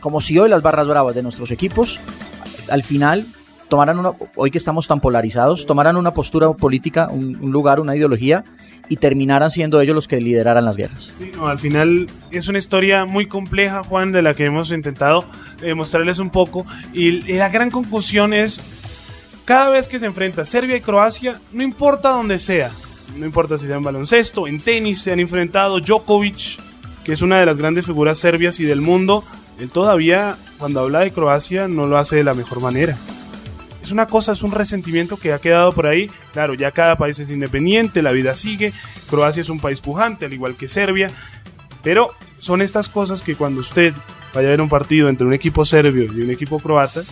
como 0.00 0.20
si 0.20 0.38
hoy 0.38 0.48
las 0.48 0.62
barras 0.62 0.86
bravas 0.86 1.14
de 1.14 1.22
nuestros 1.22 1.50
equipos, 1.50 1.98
al 2.70 2.82
final 2.82 3.26
tomaran 3.68 3.98
una, 3.98 4.12
hoy 4.36 4.50
que 4.50 4.58
estamos 4.58 4.86
tan 4.86 5.00
polarizados, 5.00 5.66
tomaran 5.66 5.96
una 5.96 6.12
postura 6.12 6.50
política, 6.52 7.08
un, 7.10 7.32
lugar, 7.50 7.80
una 7.80 7.96
ideología 7.96 8.44
y 8.88 8.96
terminaran 8.96 9.50
siendo 9.50 9.80
ellos 9.80 9.94
los 9.94 10.08
que 10.08 10.20
lideraran 10.20 10.64
las 10.64 10.76
guerras. 10.76 11.14
Al 11.42 11.58
final 11.58 12.06
es 12.30 12.48
una 12.48 12.58
historia 12.58 13.04
muy 13.04 13.26
compleja, 13.26 13.82
Juan, 13.82 14.12
de 14.12 14.22
la 14.22 14.34
que 14.34 14.44
hemos 14.44 14.70
intentado 14.70 15.24
eh, 15.62 15.74
mostrarles 15.74 16.18
un 16.18 16.30
poco 16.30 16.64
y, 16.92 17.36
la 17.36 17.48
gran 17.48 17.70
conclusión 17.70 18.32
es, 18.32 18.62
cada 19.44 19.70
vez 19.70 19.88
que 19.88 19.98
se 19.98 20.06
enfrenta 20.06 20.44
Serbia 20.44 20.76
y 20.76 20.80
Croacia, 20.80 21.40
no 21.52 21.62
importa 21.62 22.10
dónde 22.10 22.38
sea, 22.38 22.70
no 23.16 23.26
importa 23.26 23.58
si 23.58 23.66
sea 23.66 23.76
en 23.76 23.82
baloncesto, 23.82 24.46
en 24.46 24.60
tenis, 24.60 25.00
se 25.00 25.12
han 25.12 25.20
enfrentado 25.20 25.80
Djokovic, 25.80 26.58
que 27.04 27.12
es 27.12 27.22
una 27.22 27.38
de 27.38 27.46
las 27.46 27.56
grandes 27.56 27.86
figuras 27.86 28.18
serbias 28.18 28.58
y 28.60 28.64
del 28.64 28.80
mundo, 28.80 29.24
él 29.58 29.70
todavía, 29.70 30.36
cuando 30.58 30.80
habla 30.80 31.00
de 31.00 31.12
Croacia, 31.12 31.68
no 31.68 31.86
lo 31.86 31.98
hace 31.98 32.16
de 32.16 32.24
la 32.24 32.34
mejor 32.34 32.60
manera 32.60 32.96
es 33.86 33.92
una 33.92 34.06
cosa, 34.06 34.32
es 34.32 34.42
un 34.42 34.50
resentimiento 34.50 35.16
que 35.16 35.32
ha 35.32 35.38
quedado 35.38 35.72
por 35.72 35.86
ahí. 35.86 36.10
Claro, 36.32 36.54
ya 36.54 36.72
cada 36.72 36.96
país 36.96 37.18
es 37.20 37.30
independiente, 37.30 38.02
la 38.02 38.10
vida 38.10 38.34
sigue. 38.34 38.72
Croacia 39.08 39.40
es 39.40 39.48
un 39.48 39.60
país 39.60 39.80
pujante, 39.80 40.26
al 40.26 40.32
igual 40.32 40.56
que 40.56 40.66
Serbia. 40.66 41.10
Pero 41.84 42.10
son 42.38 42.62
estas 42.62 42.88
cosas 42.88 43.22
que 43.22 43.36
cuando 43.36 43.60
usted 43.60 43.94
vaya 44.34 44.48
a 44.48 44.50
ver 44.50 44.60
un 44.60 44.68
partido 44.68 45.08
entre 45.08 45.26
un 45.26 45.32
equipo 45.32 45.64
serbio 45.64 46.12
y 46.12 46.20
un 46.20 46.30
equipo 46.30 46.58
croata, 46.58 47.02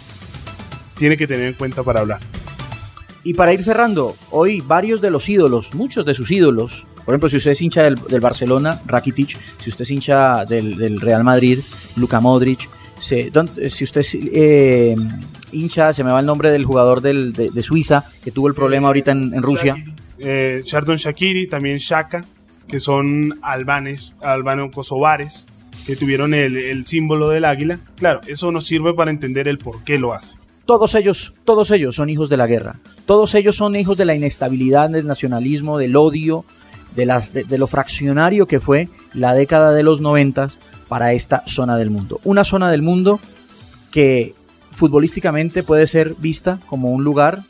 tiene 0.98 1.16
que 1.16 1.28
tener 1.28 1.46
en 1.46 1.54
cuenta 1.54 1.84
para 1.84 2.00
hablar. 2.00 2.20
Y 3.22 3.34
para 3.34 3.52
ir 3.52 3.62
cerrando, 3.62 4.16
hoy 4.32 4.60
varios 4.60 5.00
de 5.00 5.10
los 5.10 5.28
ídolos, 5.28 5.74
muchos 5.74 6.04
de 6.04 6.12
sus 6.12 6.30
ídolos, 6.32 6.86
por 7.04 7.14
ejemplo, 7.14 7.28
si 7.28 7.36
usted 7.36 7.52
es 7.52 7.62
hincha 7.62 7.82
del, 7.82 8.20
Barcelona, 8.20 8.82
Rakitic, 8.84 9.38
si 9.62 9.70
usted 9.70 9.82
es 9.82 9.90
hincha 9.92 10.44
del, 10.44 11.00
Real 11.00 11.22
Madrid, 11.22 11.60
Luka 11.96 12.20
Modric, 12.20 12.68
si, 12.98 13.30
si 13.68 13.84
usted 13.84 14.00
es 14.00 14.14
eh, 14.14 14.96
hincha, 15.54 15.92
se 15.92 16.04
me 16.04 16.10
va 16.10 16.20
el 16.20 16.26
nombre 16.26 16.50
del 16.50 16.64
jugador 16.64 17.00
de, 17.00 17.62
Suiza 17.62 18.04
que 18.22 18.30
tuvo 18.30 18.48
el 18.48 18.54
problema 18.54 18.88
ahorita 18.88 19.12
en, 19.12 19.42
Rusia. 19.42 19.76
Eh, 20.18 20.62
Chardon 20.64 20.96
Shakiri, 20.96 21.46
también 21.46 21.78
Shaka, 21.78 22.24
que 22.68 22.80
son 22.80 23.38
albanes, 23.42 24.14
albano-kosovares, 24.22 25.46
que 25.86 25.96
tuvieron 25.96 26.34
el, 26.34 26.86
símbolo 26.86 27.28
del 27.28 27.44
águila. 27.44 27.78
Claro, 27.96 28.20
eso 28.26 28.50
nos 28.50 28.64
sirve 28.64 28.94
para 28.94 29.10
entender 29.10 29.48
el 29.48 29.58
por 29.58 29.84
qué 29.84 29.98
lo 29.98 30.12
hace. 30.12 30.36
Todos 30.66 30.94
ellos, 30.94 31.34
todos 31.44 31.70
ellos 31.70 31.94
son 31.94 32.08
hijos 32.08 32.30
de 32.30 32.38
la 32.38 32.46
guerra. 32.46 32.80
Todos 33.04 33.34
ellos 33.34 33.56
son 33.56 33.76
hijos 33.76 33.98
de 33.98 34.06
la 34.06 34.14
inestabilidad, 34.14 34.88
del 34.88 35.06
nacionalismo, 35.06 35.76
del 35.76 35.94
odio, 35.96 36.44
de, 36.96 37.04
las, 37.04 37.34
de 37.34 37.58
lo 37.58 37.66
fraccionario 37.66 38.46
que 38.46 38.60
fue 38.60 38.88
la 39.12 39.34
década 39.34 39.72
de 39.72 39.82
los 39.82 40.00
noventas 40.00 40.58
para 40.88 41.12
esta 41.12 41.42
zona 41.46 41.76
del 41.76 41.90
mundo. 41.90 42.20
Una 42.24 42.44
zona 42.44 42.70
del 42.70 42.82
mundo 42.82 43.20
que 43.90 44.34
futbolísticamente 44.74 45.62
puede 45.62 45.86
ser 45.86 46.14
vista 46.18 46.60
como 46.66 46.90
un 46.90 47.04
lugar 47.04 47.42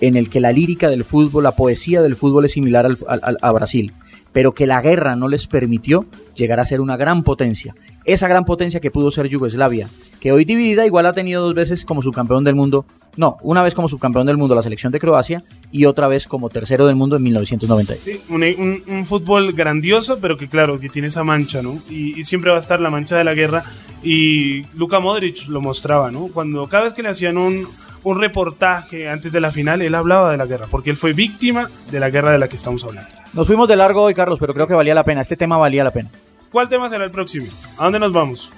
en 0.00 0.16
el 0.16 0.28
que 0.28 0.40
la 0.40 0.52
lírica 0.52 0.90
del 0.90 1.04
fútbol, 1.04 1.44
la 1.44 1.52
poesía 1.52 2.02
del 2.02 2.16
fútbol 2.16 2.44
es 2.44 2.52
similar 2.52 2.86
a 3.06 3.52
Brasil, 3.52 3.92
pero 4.34 4.52
que 4.52 4.66
la 4.66 4.82
guerra 4.82 5.16
no 5.16 5.28
les 5.28 5.46
permitió 5.46 6.04
llegar 6.34 6.60
a 6.60 6.64
ser 6.66 6.82
una 6.82 6.98
gran 6.98 7.22
potencia. 7.22 7.74
Esa 8.04 8.28
gran 8.28 8.44
potencia 8.44 8.80
que 8.80 8.90
pudo 8.90 9.10
ser 9.10 9.28
Yugoslavia, 9.28 9.88
que 10.20 10.32
hoy 10.32 10.44
dividida 10.44 10.84
igual 10.84 11.06
ha 11.06 11.12
tenido 11.14 11.42
dos 11.42 11.54
veces 11.54 11.86
como 11.86 12.02
subcampeón 12.02 12.44
del 12.44 12.56
mundo, 12.56 12.84
no, 13.16 13.38
una 13.42 13.62
vez 13.62 13.76
como 13.76 13.88
subcampeón 13.88 14.26
del 14.26 14.36
mundo 14.36 14.56
la 14.56 14.62
selección 14.62 14.92
de 14.92 14.98
Croacia 14.98 15.44
y 15.70 15.84
otra 15.84 16.08
vez 16.08 16.26
como 16.26 16.50
tercero 16.50 16.86
del 16.86 16.96
mundo 16.96 17.16
en 17.16 17.22
1990. 17.22 17.94
Sí, 17.94 18.20
un, 18.28 19.04
fútbol 19.04 19.52
grandioso, 19.52 20.18
pero 20.20 20.36
que 20.36 20.48
claro, 20.48 20.80
que 20.80 20.88
tiene 20.88 21.08
esa 21.08 21.22
mancha, 21.22 21.62
¿no? 21.62 21.78
Y, 21.88 22.24
siempre 22.24 22.50
va 22.50 22.56
a 22.56 22.60
estar 22.60 22.80
la 22.80 22.90
mancha 22.90 23.16
de 23.16 23.24
la 23.24 23.34
guerra. 23.34 23.64
Y 24.02 24.64
Luka 24.74 24.98
Modric 24.98 25.46
lo 25.46 25.60
mostraba, 25.60 26.10
¿no? 26.10 26.26
Cuando 26.26 26.68
cada 26.68 26.84
vez 26.84 26.94
que 26.94 27.02
le 27.02 27.10
hacían 27.10 27.38
un, 27.38 27.68
un 28.04 28.20
reportaje 28.20 29.08
antes 29.08 29.32
de 29.32 29.40
la 29.40 29.50
final, 29.50 29.82
él 29.82 29.94
hablaba 29.94 30.30
de 30.30 30.36
la 30.36 30.46
guerra, 30.46 30.66
porque 30.70 30.90
él 30.90 30.96
fue 30.96 31.12
víctima 31.12 31.68
de 31.90 32.00
la 32.00 32.10
guerra 32.10 32.30
de 32.32 32.38
la 32.38 32.48
que 32.48 32.56
estamos 32.56 32.84
hablando. 32.84 33.10
Nos 33.32 33.46
fuimos 33.46 33.66
de 33.66 33.76
largo 33.76 34.02
hoy, 34.02 34.14
Carlos, 34.14 34.38
pero 34.38 34.54
creo 34.54 34.66
que 34.66 34.74
valía 34.74 34.94
la 34.94 35.02
pena. 35.02 35.20
Este 35.22 35.36
tema 35.36 35.56
valía 35.56 35.82
la 35.82 35.90
pena. 35.90 36.10
¿Cuál 36.52 36.68
tema 36.68 36.88
será 36.88 37.04
el 37.04 37.10
próximo? 37.10 37.46
¿A 37.78 37.84
dónde 37.84 37.98
nos 37.98 38.12
vamos? 38.12 38.50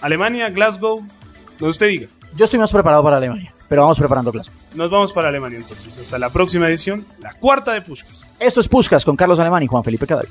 Alemania, 0.00 0.48
Glasgow, 0.48 1.04
donde 1.58 1.70
usted 1.70 1.88
diga. 1.88 2.06
Yo 2.34 2.44
estoy 2.44 2.58
más 2.58 2.72
preparado 2.72 3.02
para 3.02 3.18
Alemania, 3.18 3.52
pero 3.68 3.82
vamos 3.82 3.98
preparando 3.98 4.32
Glasgow. 4.32 4.56
Nos 4.74 4.90
vamos 4.90 5.12
para 5.12 5.28
Alemania 5.28 5.58
entonces. 5.58 5.98
Hasta 5.98 6.18
la 6.18 6.30
próxima 6.30 6.68
edición, 6.68 7.04
la 7.20 7.34
cuarta 7.34 7.72
de 7.72 7.82
Puskas. 7.82 8.26
Esto 8.40 8.60
es 8.60 8.68
Puskas 8.68 9.04
con 9.04 9.16
Carlos 9.16 9.38
Alemán 9.38 9.62
y 9.62 9.66
Juan 9.66 9.84
Felipe 9.84 10.06
Cadavid. 10.06 10.30